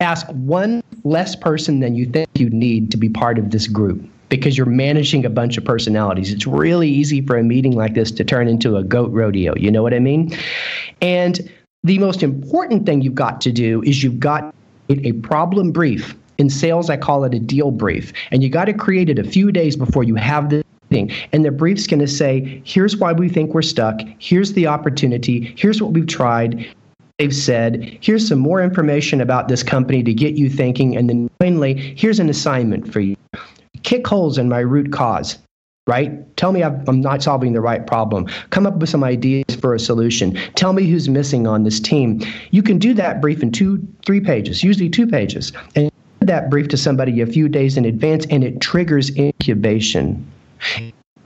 ask 0.00 0.26
one 0.28 0.82
less 1.04 1.34
person 1.34 1.80
than 1.80 1.94
you 1.94 2.06
think 2.06 2.28
you 2.34 2.50
need 2.50 2.90
to 2.90 2.96
be 2.96 3.08
part 3.08 3.38
of 3.38 3.50
this 3.50 3.66
group 3.66 4.04
because 4.28 4.56
you're 4.56 4.66
managing 4.66 5.24
a 5.24 5.30
bunch 5.30 5.56
of 5.56 5.64
personalities. 5.64 6.32
It's 6.32 6.46
really 6.46 6.88
easy 6.88 7.20
for 7.20 7.38
a 7.38 7.42
meeting 7.42 7.72
like 7.72 7.94
this 7.94 8.10
to 8.12 8.24
turn 8.24 8.48
into 8.48 8.76
a 8.76 8.84
goat 8.84 9.10
rodeo. 9.12 9.54
You 9.56 9.70
know 9.70 9.82
what 9.82 9.94
I 9.94 10.00
mean? 10.00 10.36
And 11.00 11.48
The 11.86 12.00
most 12.00 12.24
important 12.24 12.84
thing 12.84 13.02
you've 13.02 13.14
got 13.14 13.40
to 13.42 13.52
do 13.52 13.80
is 13.84 14.02
you've 14.02 14.18
got 14.18 14.52
a 14.88 15.12
problem 15.12 15.70
brief. 15.70 16.16
In 16.36 16.50
sales, 16.50 16.90
I 16.90 16.96
call 16.96 17.22
it 17.22 17.32
a 17.32 17.38
deal 17.38 17.70
brief. 17.70 18.12
And 18.32 18.42
you 18.42 18.48
got 18.48 18.64
to 18.64 18.74
create 18.74 19.08
it 19.08 19.20
a 19.20 19.24
few 19.24 19.52
days 19.52 19.76
before 19.76 20.02
you 20.02 20.16
have 20.16 20.50
the 20.50 20.64
thing. 20.90 21.12
And 21.32 21.44
the 21.44 21.52
brief's 21.52 21.86
going 21.86 22.00
to 22.00 22.08
say, 22.08 22.60
here's 22.64 22.96
why 22.96 23.12
we 23.12 23.28
think 23.28 23.54
we're 23.54 23.62
stuck. 23.62 24.00
Here's 24.18 24.52
the 24.54 24.66
opportunity. 24.66 25.54
Here's 25.56 25.80
what 25.80 25.92
we've 25.92 26.08
tried. 26.08 26.66
They've 27.18 27.34
said, 27.34 27.98
here's 28.00 28.28
some 28.28 28.38
more 28.38 28.62
information 28.62 29.20
about 29.20 29.48
this 29.48 29.62
company 29.62 30.02
to 30.02 30.12
get 30.12 30.34
you 30.34 30.50
thinking. 30.50 30.96
And 30.96 31.08
then 31.08 31.30
finally, 31.40 31.94
here's 31.96 32.20
an 32.20 32.28
assignment 32.28 32.92
for 32.92 33.00
you. 33.00 33.16
Kick 33.82 34.06
holes 34.06 34.36
in 34.36 34.48
my 34.48 34.60
root 34.60 34.92
cause 34.92 35.38
right? 35.86 36.36
Tell 36.36 36.52
me 36.52 36.62
I'm 36.62 37.00
not 37.00 37.22
solving 37.22 37.52
the 37.52 37.60
right 37.60 37.86
problem. 37.86 38.26
Come 38.50 38.66
up 38.66 38.76
with 38.78 38.88
some 38.88 39.04
ideas 39.04 39.44
for 39.60 39.74
a 39.74 39.78
solution. 39.78 40.34
Tell 40.56 40.72
me 40.72 40.84
who's 40.88 41.08
missing 41.08 41.46
on 41.46 41.62
this 41.62 41.78
team. 41.78 42.20
You 42.50 42.62
can 42.62 42.78
do 42.78 42.92
that 42.94 43.20
brief 43.20 43.42
in 43.42 43.52
two, 43.52 43.86
three 44.04 44.20
pages, 44.20 44.64
usually 44.64 44.90
two 44.90 45.06
pages. 45.06 45.52
And 45.76 45.90
that 46.20 46.50
brief 46.50 46.68
to 46.68 46.76
somebody 46.76 47.20
a 47.20 47.26
few 47.26 47.48
days 47.48 47.76
in 47.76 47.84
advance, 47.84 48.26
and 48.30 48.42
it 48.42 48.60
triggers 48.60 49.16
incubation. 49.16 50.26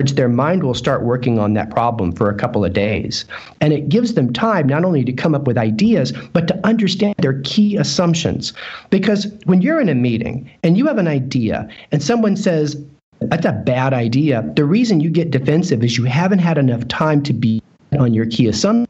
Their 0.00 0.28
mind 0.28 0.62
will 0.62 0.74
start 0.74 1.02
working 1.02 1.38
on 1.38 1.52
that 1.54 1.70
problem 1.70 2.12
for 2.12 2.30
a 2.30 2.34
couple 2.34 2.64
of 2.64 2.72
days. 2.72 3.26
And 3.60 3.72
it 3.72 3.88
gives 3.88 4.14
them 4.14 4.32
time 4.32 4.66
not 4.66 4.84
only 4.84 5.04
to 5.04 5.12
come 5.12 5.34
up 5.34 5.46
with 5.46 5.58
ideas, 5.58 6.12
but 6.32 6.48
to 6.48 6.66
understand 6.66 7.14
their 7.18 7.40
key 7.44 7.76
assumptions. 7.76 8.54
Because 8.88 9.26
when 9.44 9.60
you're 9.60 9.80
in 9.80 9.90
a 9.90 9.94
meeting 9.94 10.50
and 10.62 10.78
you 10.78 10.86
have 10.86 10.98
an 10.98 11.08
idea 11.08 11.68
and 11.92 12.02
someone 12.02 12.36
says, 12.36 12.82
that's 13.20 13.44
a 13.44 13.52
bad 13.52 13.92
idea. 13.92 14.50
The 14.56 14.64
reason 14.64 15.00
you 15.00 15.10
get 15.10 15.30
defensive 15.30 15.84
is 15.84 15.98
you 15.98 16.04
haven't 16.04 16.38
had 16.38 16.56
enough 16.56 16.88
time 16.88 17.22
to 17.24 17.34
be 17.34 17.62
on 17.98 18.14
your 18.14 18.24
key 18.24 18.46
assumption. 18.46 18.88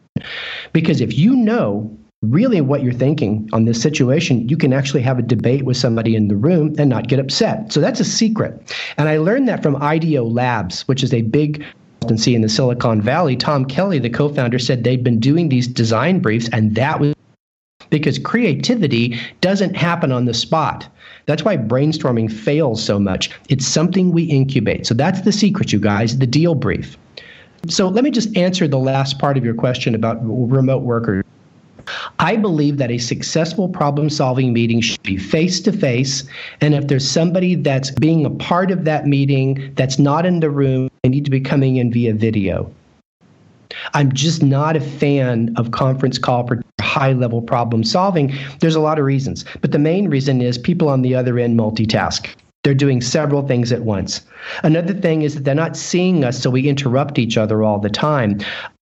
Because 0.72 1.00
if 1.00 1.18
you 1.18 1.34
know 1.34 1.96
really 2.22 2.60
what 2.60 2.82
you're 2.82 2.92
thinking 2.92 3.48
on 3.52 3.64
this 3.64 3.80
situation, 3.80 4.46
you 4.48 4.56
can 4.56 4.72
actually 4.72 5.00
have 5.00 5.18
a 5.18 5.22
debate 5.22 5.64
with 5.64 5.76
somebody 5.76 6.14
in 6.14 6.28
the 6.28 6.36
room 6.36 6.74
and 6.78 6.90
not 6.90 7.08
get 7.08 7.18
upset. 7.18 7.72
So 7.72 7.80
that's 7.80 8.00
a 8.00 8.04
secret. 8.04 8.74
And 8.98 9.08
I 9.08 9.16
learned 9.16 9.48
that 9.48 9.62
from 9.62 9.76
IDEO 9.76 10.24
Labs, 10.24 10.86
which 10.86 11.02
is 11.02 11.14
a 11.14 11.22
big 11.22 11.64
consultancy 12.02 12.34
in 12.34 12.42
the 12.42 12.48
Silicon 12.48 13.00
Valley. 13.00 13.36
Tom 13.36 13.64
Kelley, 13.64 13.98
the 13.98 14.10
co 14.10 14.28
founder, 14.28 14.58
said 14.58 14.84
they'd 14.84 15.04
been 15.04 15.18
doing 15.18 15.48
these 15.48 15.66
design 15.66 16.20
briefs, 16.20 16.48
and 16.52 16.74
that 16.74 17.00
was 17.00 17.14
because 17.88 18.18
creativity 18.18 19.18
doesn't 19.40 19.74
happen 19.74 20.12
on 20.12 20.26
the 20.26 20.34
spot. 20.34 20.86
That's 21.26 21.42
why 21.42 21.56
brainstorming 21.56 22.30
fails 22.30 22.84
so 22.84 22.98
much. 22.98 23.30
It's 23.48 23.66
something 23.66 24.12
we 24.12 24.24
incubate. 24.24 24.86
So 24.86 24.94
that's 24.94 25.22
the 25.22 25.32
secret, 25.32 25.72
you 25.72 25.80
guys, 25.80 26.18
the 26.18 26.26
deal 26.26 26.54
brief. 26.54 26.96
So 27.68 27.88
let 27.88 28.04
me 28.04 28.10
just 28.10 28.36
answer 28.36 28.68
the 28.68 28.78
last 28.78 29.18
part 29.18 29.36
of 29.36 29.44
your 29.44 29.54
question 29.54 29.94
about 29.94 30.18
remote 30.22 30.82
workers. 30.82 31.24
I 32.18 32.36
believe 32.36 32.78
that 32.78 32.90
a 32.90 32.98
successful 32.98 33.68
problem 33.68 34.10
solving 34.10 34.52
meeting 34.52 34.80
should 34.80 35.02
be 35.02 35.16
face 35.16 35.60
to 35.60 35.72
face. 35.72 36.24
And 36.60 36.74
if 36.74 36.88
there's 36.88 37.08
somebody 37.08 37.54
that's 37.54 37.90
being 37.92 38.24
a 38.24 38.30
part 38.30 38.70
of 38.70 38.84
that 38.84 39.06
meeting 39.06 39.72
that's 39.76 39.98
not 39.98 40.26
in 40.26 40.40
the 40.40 40.50
room, 40.50 40.90
they 41.02 41.08
need 41.08 41.24
to 41.24 41.30
be 41.30 41.40
coming 41.40 41.76
in 41.76 41.92
via 41.92 42.14
video. 42.14 42.70
I'm 43.94 44.12
just 44.12 44.42
not 44.42 44.76
a 44.76 44.80
fan 44.80 45.54
of 45.56 45.70
conference 45.70 46.18
call 46.18 46.46
for 46.46 46.60
high 46.80 47.12
level 47.12 47.40
problem 47.40 47.84
solving. 47.84 48.34
There's 48.58 48.74
a 48.74 48.80
lot 48.80 48.98
of 48.98 49.04
reasons, 49.04 49.44
but 49.60 49.72
the 49.72 49.78
main 49.78 50.08
reason 50.08 50.42
is 50.42 50.58
people 50.58 50.88
on 50.88 51.02
the 51.02 51.14
other 51.14 51.38
end 51.38 51.58
multitask. 51.58 52.28
They're 52.62 52.74
doing 52.74 53.00
several 53.00 53.46
things 53.46 53.72
at 53.72 53.82
once. 53.82 54.20
Another 54.64 54.92
thing 54.92 55.22
is 55.22 55.34
that 55.34 55.44
they're 55.44 55.54
not 55.54 55.78
seeing 55.78 56.24
us, 56.24 56.38
so 56.38 56.50
we 56.50 56.68
interrupt 56.68 57.18
each 57.18 57.38
other 57.38 57.62
all 57.62 57.78
the 57.78 57.88
time. 57.88 58.38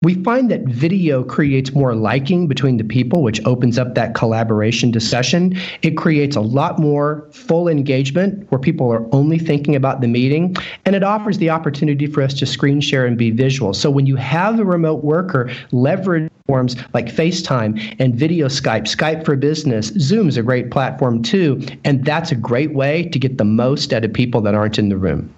We 0.06 0.14
find 0.22 0.52
that 0.52 0.62
video 0.62 1.24
creates 1.24 1.74
more 1.74 1.96
liking 1.96 2.46
between 2.46 2.76
the 2.76 2.84
people, 2.84 3.24
which 3.24 3.44
opens 3.44 3.76
up 3.76 3.96
that 3.96 4.14
collaboration 4.14 4.92
discussion. 4.92 5.58
It 5.82 5.96
creates 5.96 6.36
a 6.36 6.40
lot 6.40 6.78
more 6.78 7.26
full 7.32 7.66
engagement 7.66 8.48
where 8.52 8.60
people 8.60 8.88
are 8.92 9.04
only 9.12 9.36
thinking 9.36 9.74
about 9.74 10.02
the 10.02 10.06
meeting, 10.06 10.54
and 10.84 10.94
it 10.94 11.02
offers 11.02 11.38
the 11.38 11.50
opportunity 11.50 12.06
for 12.06 12.22
us 12.22 12.34
to 12.34 12.46
screen 12.46 12.80
share 12.80 13.04
and 13.04 13.18
be 13.18 13.32
visual. 13.32 13.74
So 13.74 13.90
when 13.90 14.06
you 14.06 14.14
have 14.14 14.60
a 14.60 14.64
remote 14.64 15.02
worker, 15.02 15.50
leverage 15.72 16.30
forms 16.46 16.76
like 16.94 17.06
FaceTime 17.06 17.96
and 17.98 18.14
video 18.14 18.46
Skype, 18.46 18.84
Skype 18.84 19.24
for 19.24 19.34
Business, 19.34 19.88
Zoom 19.98 20.28
is 20.28 20.36
a 20.36 20.42
great 20.44 20.70
platform 20.70 21.20
too, 21.20 21.60
and 21.84 22.04
that's 22.04 22.30
a 22.30 22.36
great 22.36 22.74
way 22.74 23.08
to 23.08 23.18
get 23.18 23.38
the 23.38 23.44
most 23.44 23.92
out 23.92 24.04
of 24.04 24.12
people 24.12 24.40
that 24.42 24.54
aren't 24.54 24.78
in 24.78 24.88
the 24.88 24.96
room. 24.96 25.34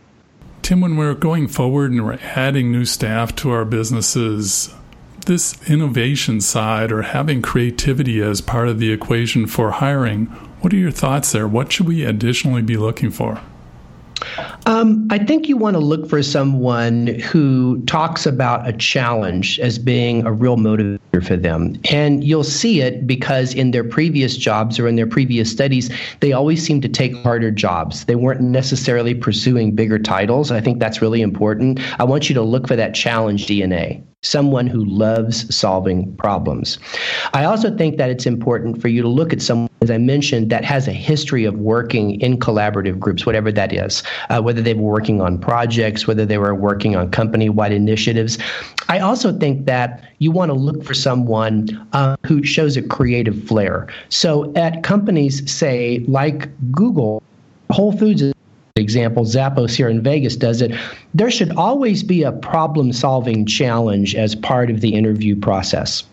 Tim, 0.69 0.83
when 0.83 0.99
we're 0.99 1.15
going 1.15 1.49
forward 1.49 1.93
and 1.93 2.05
we're 2.05 2.19
adding 2.23 2.71
new 2.71 2.85
staff 2.85 3.35
to 3.37 3.51
our 3.53 3.65
businesses, 3.65 4.69
this 5.25 5.59
innovation 5.67 6.43
side 6.43 6.93
or 6.93 7.01
having 7.01 7.41
creativity 7.41 8.21
as 8.21 8.43
part 8.43 8.69
of 8.69 8.79
the 8.79 8.93
equation 8.93 9.47
for 9.47 9.71
hiring, 9.71 10.27
what 10.61 10.75
are 10.75 10.77
your 10.77 10.91
thoughts 10.91 11.33
there? 11.33 11.49
What 11.49 11.73
should 11.73 11.89
we 11.89 12.05
additionally 12.05 12.61
be 12.61 12.77
looking 12.77 13.11
for? 13.11 13.41
Um, 14.67 15.09
I 15.11 15.17
think 15.17 15.49
you 15.49 15.57
want 15.57 15.77
to 15.77 15.81
look 15.81 16.07
for 16.07 16.23
someone 16.23 17.07
who 17.07 17.83
talks 17.87 18.27
about 18.27 18.69
a 18.69 18.75
challenge 18.75 19.59
as 19.61 19.79
being 19.79 20.27
a 20.27 20.33
real 20.33 20.59
motivator 20.59 20.99
for 21.21 21.37
them. 21.37 21.77
And 21.91 22.25
you'll 22.25 22.45
see 22.45 22.81
it 22.81 23.07
because 23.07 23.55
in 23.55 23.71
their 23.71 23.85
previous 23.85 24.37
jobs 24.37 24.79
or 24.79 24.89
in 24.89 24.97
their 24.97 25.07
previous 25.07 25.51
studies, 25.51 25.91
they 26.21 26.33
always 26.33 26.65
seem 26.65 26.81
to 26.81 26.89
take 26.89 27.15
harder 27.17 27.51
jobs. 27.51 28.05
They 28.05 28.17
weren't 28.17 28.41
necessarily 28.41 29.15
pursuing 29.15 29.75
bigger 29.75 29.99
titles. 29.99 30.51
I 30.51 30.61
think 30.61 30.79
that's 30.79 31.03
really 31.03 31.23
important. 31.23 31.81
I 32.01 32.05
want 32.05 32.29
you 32.29 32.35
to 32.35 32.43
look 32.43 32.69
for 32.69 32.77
that 32.77 32.95
challenge 32.95 33.47
DNA 33.47 34.03
someone 34.23 34.67
who 34.67 34.85
loves 34.85 35.55
solving 35.55 36.15
problems. 36.17 36.79
I 37.35 37.45
also 37.45 37.77
think 37.77 37.99
that 37.99 38.11
it's 38.11 38.27
important 38.27 38.83
for 38.83 38.89
you 38.89 39.01
to 39.01 39.09
look 39.09 39.33
at 39.33 39.41
someone, 39.41 39.69
as 39.81 39.93
I 39.93 39.99
mentioned, 39.99 40.51
that 40.51 40.65
has 40.65 40.89
a 40.89 40.93
history 40.93 41.45
of 41.45 41.55
working 41.55 42.21
in 42.21 42.39
collaborative 42.39 42.99
groups, 42.99 43.25
whatever 43.25 43.53
that 43.53 43.73
is, 43.73 44.03
uh, 44.29 44.43
whether 44.43 44.61
they 44.61 44.75
were 44.75 44.91
working 44.93 45.21
on 45.21 45.39
projects, 45.39 46.09
whether 46.09 46.27
they 46.27 46.39
were 46.39 46.55
working 46.55 46.97
on 46.97 47.11
company 47.13 47.49
wide 47.49 47.73
initiatives. 47.73 48.39
I 48.89 49.01
also 49.01 49.37
think 49.37 49.67
that 49.67 50.03
you 50.19 50.31
want 50.31 50.49
to 50.51 50.55
look 50.55 50.83
for 50.83 50.95
someone 50.95 51.87
uh, 51.93 52.17
who 52.27 52.43
shows 52.43 52.77
a 52.77 52.83
creative 52.83 53.45
flair. 53.45 53.87
So 54.09 54.53
at 54.55 54.83
companies, 54.83 55.51
say, 55.51 56.05
like 56.09 56.49
Google, 56.73 57.23
Whole 57.71 57.93
Foods 57.93 58.23
is 58.23 58.35
example, 58.77 59.25
Zappos 59.25 59.75
here 59.75 59.89
in 59.89 60.03
Vegas 60.03 60.37
does 60.37 60.63
it. 60.63 60.73
There 61.13 61.31
should 61.31 61.53
always 61.57 62.03
be 62.03 62.23
a 62.23 62.33
problem 62.33 62.93
solving 62.93 63.45
challenge 63.45 64.15
as 64.15 64.35
part 64.35 64.71
of 64.71 64.81
the 64.81 64.95
interview 64.95 65.35
process 65.35 66.05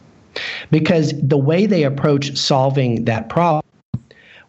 because 0.72 1.14
the 1.22 1.38
way 1.38 1.66
they 1.66 1.84
approach 1.84 2.36
solving 2.36 3.06
that 3.06 3.30
problem 3.30 3.65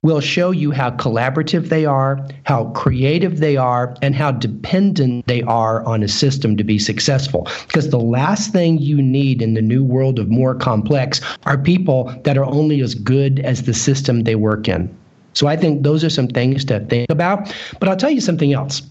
will 0.06 0.20
show 0.20 0.52
you 0.52 0.70
how 0.70 0.90
collaborative 0.92 1.68
they 1.68 1.84
are, 1.84 2.24
how 2.44 2.66
creative 2.66 3.40
they 3.40 3.56
are, 3.56 3.94
and 4.02 4.14
how 4.14 4.30
dependent 4.30 5.26
they 5.26 5.42
are 5.42 5.84
on 5.84 6.02
a 6.02 6.08
system 6.08 6.56
to 6.56 6.62
be 6.62 6.78
successful. 6.78 7.48
Because 7.66 7.90
the 7.90 7.98
last 7.98 8.52
thing 8.52 8.78
you 8.78 9.02
need 9.02 9.42
in 9.42 9.54
the 9.54 9.62
new 9.62 9.82
world 9.82 10.20
of 10.20 10.28
more 10.28 10.54
complex 10.54 11.20
are 11.44 11.58
people 11.58 12.14
that 12.22 12.38
are 12.38 12.44
only 12.44 12.80
as 12.80 12.94
good 12.94 13.40
as 13.40 13.64
the 13.64 13.74
system 13.74 14.22
they 14.22 14.36
work 14.36 14.68
in. 14.68 14.88
So 15.32 15.48
I 15.48 15.56
think 15.56 15.82
those 15.82 16.04
are 16.04 16.10
some 16.10 16.28
things 16.28 16.64
to 16.66 16.80
think 16.80 17.10
about. 17.10 17.52
But 17.80 17.88
I'll 17.88 17.96
tell 17.96 18.10
you 18.10 18.20
something 18.20 18.52
else. 18.52 18.82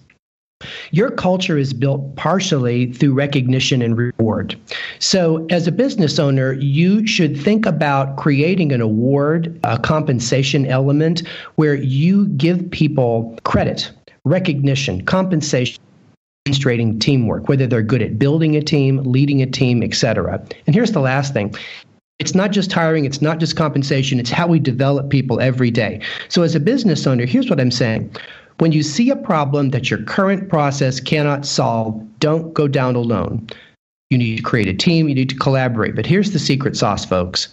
Your 0.92 1.12
culture 1.12 1.58
is 1.58 1.74
built 1.74 2.16
partially 2.16 2.94
through 2.94 3.14
recognition 3.14 3.82
and 3.82 3.98
reward. 3.98 4.58
So, 5.00 5.46
as 5.50 5.68
a 5.68 5.72
business 5.72 6.18
owner, 6.18 6.54
you 6.54 7.06
should 7.06 7.38
think 7.38 7.66
about 7.66 8.16
creating 8.16 8.72
an 8.72 8.80
award, 8.80 9.60
a 9.66 9.78
compensation 9.78 10.66
element 10.66 11.28
where 11.56 11.76
you 11.76 12.28
give 12.30 12.72
people 12.72 13.38
credit, 13.44 13.92
recognition, 14.24 15.04
compensation 15.04 15.82
demonstrating 16.46 17.00
teamwork, 17.00 17.50
whether 17.50 17.68
they're 17.68 17.82
good 17.82 18.02
at 18.02 18.18
building 18.18 18.56
a 18.56 18.62
team, 18.62 18.98
leading 19.04 19.42
a 19.42 19.48
team, 19.48 19.84
etc. 19.84 20.42
And 20.68 20.76
here's 20.76 20.92
the 20.92 21.02
last 21.02 21.34
thing 21.34 21.54
it's 22.20 22.34
not 22.34 22.52
just 22.52 22.72
hiring, 22.72 23.04
it's 23.04 23.22
not 23.22 23.40
just 23.40 23.58
compensation, 23.58 24.22
it's 24.22 24.30
how 24.30 24.48
we 24.48 24.60
develop 24.60 25.10
people 25.10 25.42
every 25.42 25.70
day. 25.70 26.00
So, 26.30 26.44
as 26.44 26.56
a 26.56 26.62
business 26.62 27.06
owner, 27.06 27.26
here's 27.26 27.50
what 27.50 27.60
I'm 27.60 27.72
saying. 27.72 28.10
When 28.60 28.72
you 28.72 28.84
see 28.84 29.10
a 29.10 29.16
problem 29.16 29.72
that 29.72 29.90
your 29.90 30.02
current 30.04 30.50
process 30.50 31.00
cannot 31.00 31.46
solve, 31.46 32.02
don't 32.20 32.54
go 32.54 32.68
down 32.68 32.96
alone. 32.96 33.48
You 34.10 34.18
need 34.18 34.38
to 34.38 34.44
create 34.44 34.68
a 34.68 34.74
team, 34.74 35.10
you 35.10 35.16
need 35.16 35.30
to 35.30 35.36
collaborate. 35.36 35.96
But 35.96 36.06
here's 36.06 36.32
the 36.32 36.40
secret 36.40 36.78
sauce, 36.78 37.06
folks 37.06 37.50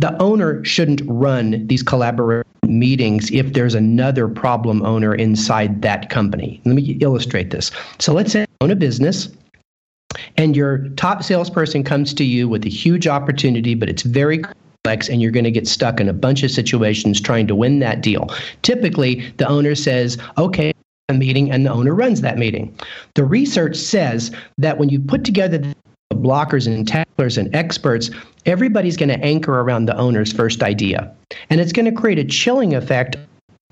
the 0.00 0.16
owner 0.20 0.64
shouldn't 0.64 1.02
run 1.04 1.66
these 1.66 1.84
collaborative 1.84 2.44
meetings 2.66 3.30
if 3.32 3.52
there's 3.52 3.74
another 3.74 4.28
problem 4.28 4.82
owner 4.82 5.14
inside 5.14 5.82
that 5.82 6.08
company. 6.08 6.60
Let 6.64 6.74
me 6.74 6.96
illustrate 7.02 7.50
this. 7.50 7.70
So, 7.98 8.14
let's 8.14 8.32
say 8.32 8.46
own 8.62 8.70
a 8.70 8.76
business 8.76 9.28
and 10.36 10.56
your 10.56 10.88
top 10.90 11.22
salesperson 11.22 11.84
comes 11.84 12.14
to 12.14 12.24
you 12.24 12.48
with 12.48 12.64
a 12.64 12.70
huge 12.70 13.06
opportunity, 13.06 13.74
but 13.74 13.88
it's 13.88 14.02
very 14.02 14.42
and 14.84 15.20
you're 15.20 15.30
going 15.30 15.44
to 15.44 15.50
get 15.50 15.68
stuck 15.68 16.00
in 16.00 16.08
a 16.08 16.12
bunch 16.12 16.42
of 16.42 16.50
situations 16.50 17.20
trying 17.20 17.46
to 17.46 17.54
win 17.54 17.80
that 17.80 18.00
deal. 18.00 18.28
Typically, 18.62 19.30
the 19.36 19.46
owner 19.46 19.74
says, 19.74 20.16
okay, 20.38 20.72
a 21.10 21.14
meeting 21.14 21.50
and 21.50 21.66
the 21.66 21.70
owner 21.70 21.94
runs 21.94 22.22
that 22.22 22.38
meeting. 22.38 22.74
The 23.14 23.24
research 23.24 23.76
says 23.76 24.34
that 24.56 24.78
when 24.78 24.88
you 24.88 24.98
put 24.98 25.24
together 25.24 25.58
the 25.58 25.74
blockers 26.12 26.66
and 26.66 26.88
tacklers 26.88 27.36
and 27.36 27.54
experts, 27.54 28.10
everybody's 28.46 28.96
going 28.96 29.10
to 29.10 29.20
anchor 29.22 29.60
around 29.60 29.84
the 29.84 29.96
owner's 29.98 30.32
first 30.32 30.62
idea. 30.62 31.14
And 31.50 31.60
it's 31.60 31.72
going 31.72 31.86
to 31.86 32.00
create 32.00 32.18
a 32.18 32.24
chilling 32.24 32.74
effect 32.74 33.16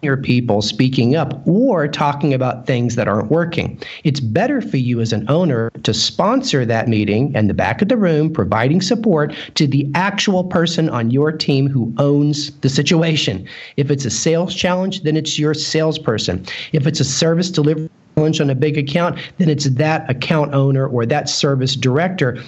your 0.02 0.16
people 0.16 0.62
speaking 0.62 1.16
up 1.16 1.44
or 1.46 1.88
talking 1.88 2.32
about 2.32 2.66
things 2.66 2.94
that 2.94 3.08
aren't 3.08 3.30
working. 3.30 3.80
It's 4.04 4.20
better 4.20 4.60
for 4.60 4.76
you 4.76 5.00
as 5.00 5.12
an 5.12 5.28
owner 5.28 5.70
to 5.82 5.92
sponsor 5.92 6.64
that 6.64 6.86
meeting 6.86 7.34
and 7.34 7.50
the 7.50 7.54
back 7.54 7.82
of 7.82 7.88
the 7.88 7.96
room, 7.96 8.32
providing 8.32 8.80
support 8.80 9.34
to 9.56 9.66
the 9.66 9.90
actual 9.96 10.44
person 10.44 10.88
on 10.88 11.10
your 11.10 11.32
team 11.32 11.68
who 11.68 11.92
owns 11.98 12.52
the 12.60 12.68
situation. 12.68 13.48
If 13.76 13.90
it's 13.90 14.04
a 14.04 14.10
sales 14.10 14.54
challenge, 14.54 15.02
then 15.02 15.16
it's 15.16 15.36
your 15.36 15.52
salesperson. 15.52 16.46
If 16.72 16.86
it's 16.86 17.00
a 17.00 17.04
service 17.04 17.50
delivery 17.50 17.90
challenge 18.14 18.40
on 18.40 18.50
a 18.50 18.54
big 18.54 18.78
account, 18.78 19.18
then 19.38 19.48
it's 19.48 19.64
that 19.64 20.08
account 20.08 20.54
owner 20.54 20.86
or 20.86 21.06
that 21.06 21.28
service 21.28 21.74
director. 21.74 22.40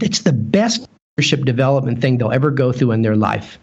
It's 0.00 0.22
the 0.22 0.32
best 0.32 0.88
leadership 1.16 1.44
development 1.44 2.00
thing 2.00 2.18
they'll 2.18 2.32
ever 2.32 2.50
go 2.50 2.72
through 2.72 2.90
in 2.90 3.02
their 3.02 3.16
life 3.16 3.58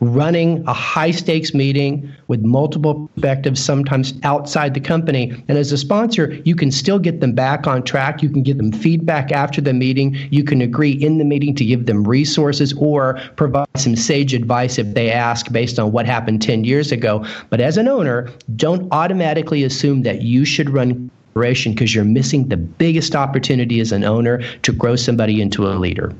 running 0.00 0.64
a 0.66 0.72
high 0.72 1.10
stakes 1.10 1.52
meeting 1.54 2.10
with 2.28 2.40
multiple 2.40 3.08
perspectives, 3.14 3.62
sometimes 3.62 4.14
outside 4.22 4.74
the 4.74 4.80
company. 4.80 5.30
And 5.48 5.58
as 5.58 5.72
a 5.72 5.78
sponsor, 5.78 6.32
you 6.44 6.54
can 6.54 6.70
still 6.70 6.98
get 6.98 7.20
them 7.20 7.32
back 7.32 7.66
on 7.66 7.82
track. 7.82 8.22
You 8.22 8.30
can 8.30 8.42
give 8.42 8.56
them 8.56 8.72
feedback 8.72 9.30
after 9.30 9.60
the 9.60 9.74
meeting. 9.74 10.16
You 10.30 10.42
can 10.42 10.60
agree 10.62 10.92
in 10.92 11.18
the 11.18 11.24
meeting 11.24 11.54
to 11.56 11.64
give 11.64 11.86
them 11.86 12.06
resources 12.06 12.72
or 12.74 13.20
provide 13.36 13.68
some 13.76 13.94
sage 13.94 14.34
advice 14.34 14.78
if 14.78 14.94
they 14.94 15.10
ask 15.10 15.52
based 15.52 15.78
on 15.78 15.92
what 15.92 16.06
happened 16.06 16.42
10 16.42 16.64
years 16.64 16.92
ago. 16.92 17.24
But 17.50 17.60
as 17.60 17.76
an 17.76 17.88
owner, 17.88 18.30
don't 18.56 18.88
automatically 18.92 19.64
assume 19.64 20.02
that 20.02 20.22
you 20.22 20.44
should 20.44 20.70
run 20.70 21.10
because 21.32 21.94
you're 21.94 22.04
missing 22.04 22.48
the 22.48 22.56
biggest 22.58 23.16
opportunity 23.16 23.80
as 23.80 23.92
an 23.92 24.04
owner 24.04 24.42
to 24.60 24.72
grow 24.72 24.94
somebody 24.94 25.40
into 25.40 25.66
a 25.66 25.72
leader. 25.72 26.12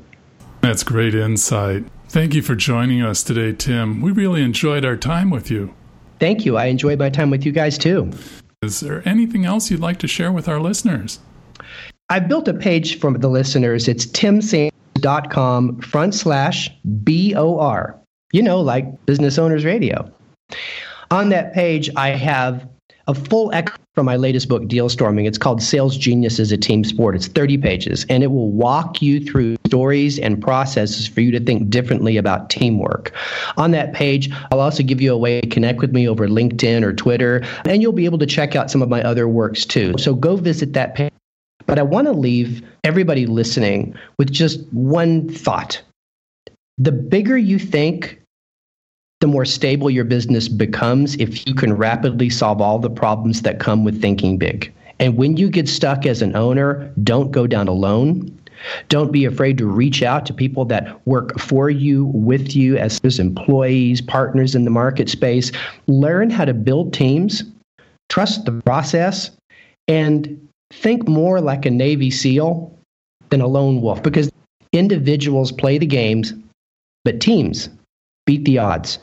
That's 0.61 0.83
great 0.83 1.13
insight. 1.13 1.83
Thank 2.11 2.33
you 2.33 2.41
for 2.41 2.55
joining 2.55 3.01
us 3.01 3.23
today, 3.23 3.53
Tim. 3.53 4.01
We 4.01 4.11
really 4.11 4.43
enjoyed 4.43 4.83
our 4.83 4.97
time 4.97 5.29
with 5.29 5.49
you. 5.49 5.73
Thank 6.19 6.45
you. 6.45 6.57
I 6.57 6.65
enjoyed 6.65 6.99
my 6.99 7.09
time 7.09 7.29
with 7.29 7.45
you 7.45 7.53
guys 7.53 7.77
too. 7.77 8.11
Is 8.61 8.81
there 8.81 9.01
anything 9.07 9.45
else 9.45 9.71
you'd 9.71 9.79
like 9.79 9.97
to 9.99 10.09
share 10.09 10.33
with 10.33 10.49
our 10.49 10.59
listeners? 10.59 11.19
I 12.09 12.19
built 12.19 12.49
a 12.49 12.53
page 12.53 12.99
for 12.99 13.17
the 13.17 13.29
listeners. 13.29 13.87
It's 13.87 14.05
timsanders.com 14.07 15.79
front 15.79 16.13
slash 16.13 16.69
BOR. 16.83 17.97
You 18.33 18.43
know, 18.43 18.59
like 18.59 19.05
Business 19.05 19.39
Owners 19.39 19.63
Radio. 19.63 20.13
On 21.11 21.29
that 21.29 21.53
page, 21.53 21.89
I 21.95 22.09
have 22.09 22.67
a 23.07 23.15
full 23.15 23.53
excerpt 23.53 23.80
from 23.93 24.05
my 24.05 24.15
latest 24.15 24.47
book, 24.47 24.67
Deal 24.67 24.87
Storming. 24.87 25.25
It's 25.25 25.37
called 25.37 25.61
Sales 25.61 25.97
Genius 25.97 26.39
is 26.39 26.51
a 26.51 26.57
Team 26.57 26.83
Sport. 26.85 27.15
It's 27.15 27.27
30 27.27 27.57
pages, 27.57 28.05
and 28.09 28.23
it 28.23 28.27
will 28.27 28.49
walk 28.49 29.01
you 29.01 29.19
through 29.19 29.57
stories 29.65 30.17
and 30.17 30.41
processes 30.41 31.07
for 31.07 31.19
you 31.19 31.29
to 31.31 31.41
think 31.41 31.69
differently 31.69 32.15
about 32.15 32.49
teamwork. 32.49 33.11
On 33.57 33.71
that 33.71 33.93
page, 33.93 34.31
I'll 34.51 34.61
also 34.61 34.81
give 34.81 35.01
you 35.01 35.13
a 35.13 35.17
way 35.17 35.41
to 35.41 35.47
connect 35.47 35.79
with 35.79 35.91
me 35.91 36.07
over 36.07 36.27
LinkedIn 36.27 36.83
or 36.83 36.93
Twitter, 36.93 37.43
and 37.65 37.81
you'll 37.81 37.91
be 37.91 38.05
able 38.05 38.19
to 38.19 38.25
check 38.25 38.55
out 38.55 38.71
some 38.71 38.81
of 38.81 38.87
my 38.87 39.03
other 39.03 39.27
works 39.27 39.65
too. 39.65 39.93
So 39.97 40.15
go 40.15 40.37
visit 40.37 40.71
that 40.73 40.95
page. 40.95 41.11
But 41.65 41.77
I 41.77 41.83
want 41.83 42.07
to 42.07 42.13
leave 42.13 42.63
everybody 42.83 43.25
listening 43.25 43.93
with 44.17 44.31
just 44.31 44.61
one 44.71 45.27
thought. 45.29 45.81
The 46.77 46.91
bigger 46.91 47.37
you 47.37 47.59
think 47.59 48.21
the 49.21 49.27
more 49.27 49.45
stable 49.45 49.89
your 49.89 50.03
business 50.03 50.49
becomes 50.49 51.15
if 51.15 51.47
you 51.47 51.53
can 51.53 51.77
rapidly 51.77 52.29
solve 52.29 52.59
all 52.59 52.79
the 52.79 52.89
problems 52.89 53.43
that 53.43 53.59
come 53.59 53.85
with 53.85 54.01
thinking 54.01 54.37
big. 54.37 54.73
And 54.99 55.15
when 55.15 55.37
you 55.37 55.49
get 55.49 55.69
stuck 55.69 56.05
as 56.05 56.21
an 56.21 56.35
owner, 56.35 56.91
don't 57.03 57.31
go 57.31 57.47
down 57.47 57.67
alone. 57.67 58.37
Don't 58.89 59.11
be 59.11 59.25
afraid 59.25 59.57
to 59.59 59.65
reach 59.65 60.03
out 60.03 60.25
to 60.25 60.33
people 60.33 60.65
that 60.65 61.05
work 61.07 61.39
for 61.39 61.69
you, 61.69 62.05
with 62.05 62.55
you 62.55 62.77
as, 62.77 62.99
employees, 63.19 64.01
partners 64.01 64.53
in 64.53 64.65
the 64.65 64.69
market 64.71 65.07
space. 65.07 65.51
Learn 65.87 66.29
how 66.29 66.45
to 66.45 66.53
build 66.53 66.93
teams, 66.93 67.43
trust 68.09 68.45
the 68.45 68.51
process, 68.63 69.31
and 69.87 70.47
think 70.71 71.07
more 71.07 71.41
like 71.41 71.65
a 71.65 71.71
Navy 71.71 72.11
SEAL 72.11 72.75
than 73.29 73.41
a 73.41 73.47
lone 73.47 73.81
wolf 73.81 74.01
because 74.01 74.31
individuals 74.71 75.51
play 75.51 75.77
the 75.77 75.85
games, 75.85 76.33
but 77.03 77.19
teams 77.19 77.69
beat 78.25 78.45
the 78.45 78.57
odds. 78.59 78.99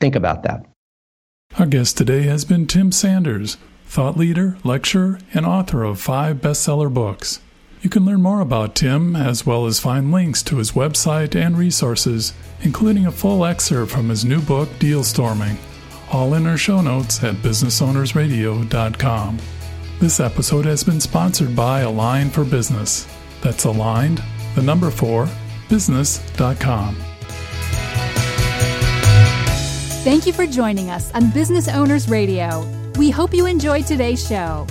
Think 0.00 0.14
about 0.14 0.42
that. 0.42 0.66
Our 1.58 1.66
guest 1.66 1.96
today 1.96 2.24
has 2.24 2.44
been 2.44 2.66
Tim 2.66 2.92
Sanders, 2.92 3.56
thought 3.86 4.16
leader, 4.16 4.58
lecturer, 4.62 5.18
and 5.32 5.46
author 5.46 5.84
of 5.84 6.00
five 6.00 6.36
bestseller 6.36 6.92
books. 6.92 7.40
You 7.80 7.88
can 7.88 8.04
learn 8.04 8.20
more 8.20 8.40
about 8.40 8.74
Tim 8.74 9.14
as 9.14 9.46
well 9.46 9.66
as 9.66 9.78
find 9.78 10.10
links 10.10 10.42
to 10.44 10.56
his 10.56 10.72
website 10.72 11.36
and 11.36 11.56
resources, 11.56 12.32
including 12.62 13.06
a 13.06 13.12
full 13.12 13.44
excerpt 13.44 13.92
from 13.92 14.08
his 14.08 14.24
new 14.24 14.40
book, 14.40 14.68
Deal 14.78 15.04
Storming, 15.04 15.56
all 16.10 16.34
in 16.34 16.46
our 16.46 16.56
show 16.56 16.80
notes 16.80 17.22
at 17.22 17.36
businessownersradio.com. 17.36 19.38
This 20.00 20.20
episode 20.20 20.64
has 20.66 20.84
been 20.84 21.00
sponsored 21.00 21.56
by 21.56 21.80
Align 21.80 22.30
for 22.30 22.44
Business. 22.44 23.06
That's 23.40 23.64
aligned, 23.64 24.22
the 24.54 24.62
number 24.62 24.90
four, 24.90 25.28
business.com. 25.68 26.96
Thank 30.06 30.22
you 30.24 30.32
for 30.32 30.46
joining 30.46 30.88
us 30.88 31.12
on 31.14 31.30
Business 31.30 31.66
Owners 31.66 32.08
Radio. 32.08 32.64
We 32.96 33.10
hope 33.10 33.34
you 33.34 33.46
enjoyed 33.46 33.88
today's 33.88 34.24
show. 34.24 34.64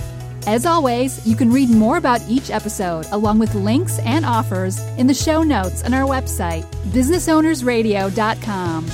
As 0.46 0.64
always, 0.64 1.26
you 1.26 1.36
can 1.36 1.52
read 1.52 1.68
more 1.68 1.98
about 1.98 2.22
each 2.26 2.50
episode 2.50 3.04
along 3.10 3.40
with 3.40 3.54
links 3.54 3.98
and 3.98 4.24
offers 4.24 4.78
in 4.96 5.06
the 5.06 5.12
show 5.12 5.42
notes 5.42 5.84
on 5.84 5.92
our 5.92 6.08
website, 6.08 6.64
businessownersradio.com. 6.86 8.86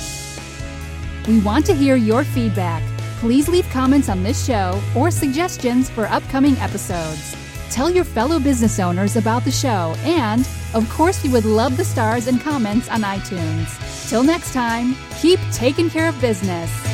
We 1.29 1.39
want 1.39 1.65
to 1.67 1.73
hear 1.73 1.95
your 1.95 2.25
feedback. 2.25 2.83
Please 3.21 3.47
leave 3.47 3.69
comments 3.69 4.09
on 4.09 4.21
this 4.21 4.45
show 4.45 4.81
or 4.97 5.11
suggestions 5.11 5.89
for 5.89 6.07
upcoming 6.07 6.57
episodes. 6.57 7.37
Tell 7.73 7.89
your 7.89 8.03
fellow 8.03 8.39
business 8.39 8.79
owners 8.79 9.15
about 9.15 9.43
the 9.45 9.49
show, 9.49 9.95
and, 10.03 10.47
of 10.75 10.87
course, 10.91 11.23
we 11.23 11.29
would 11.29 11.43
love 11.43 11.75
the 11.75 11.83
stars 11.83 12.27
and 12.27 12.39
comments 12.39 12.87
on 12.87 13.01
iTunes. 13.01 13.67
Till 14.07 14.21
next 14.21 14.53
time, 14.53 14.95
keep 15.19 15.39
taking 15.51 15.89
care 15.89 16.07
of 16.07 16.21
business. 16.21 16.92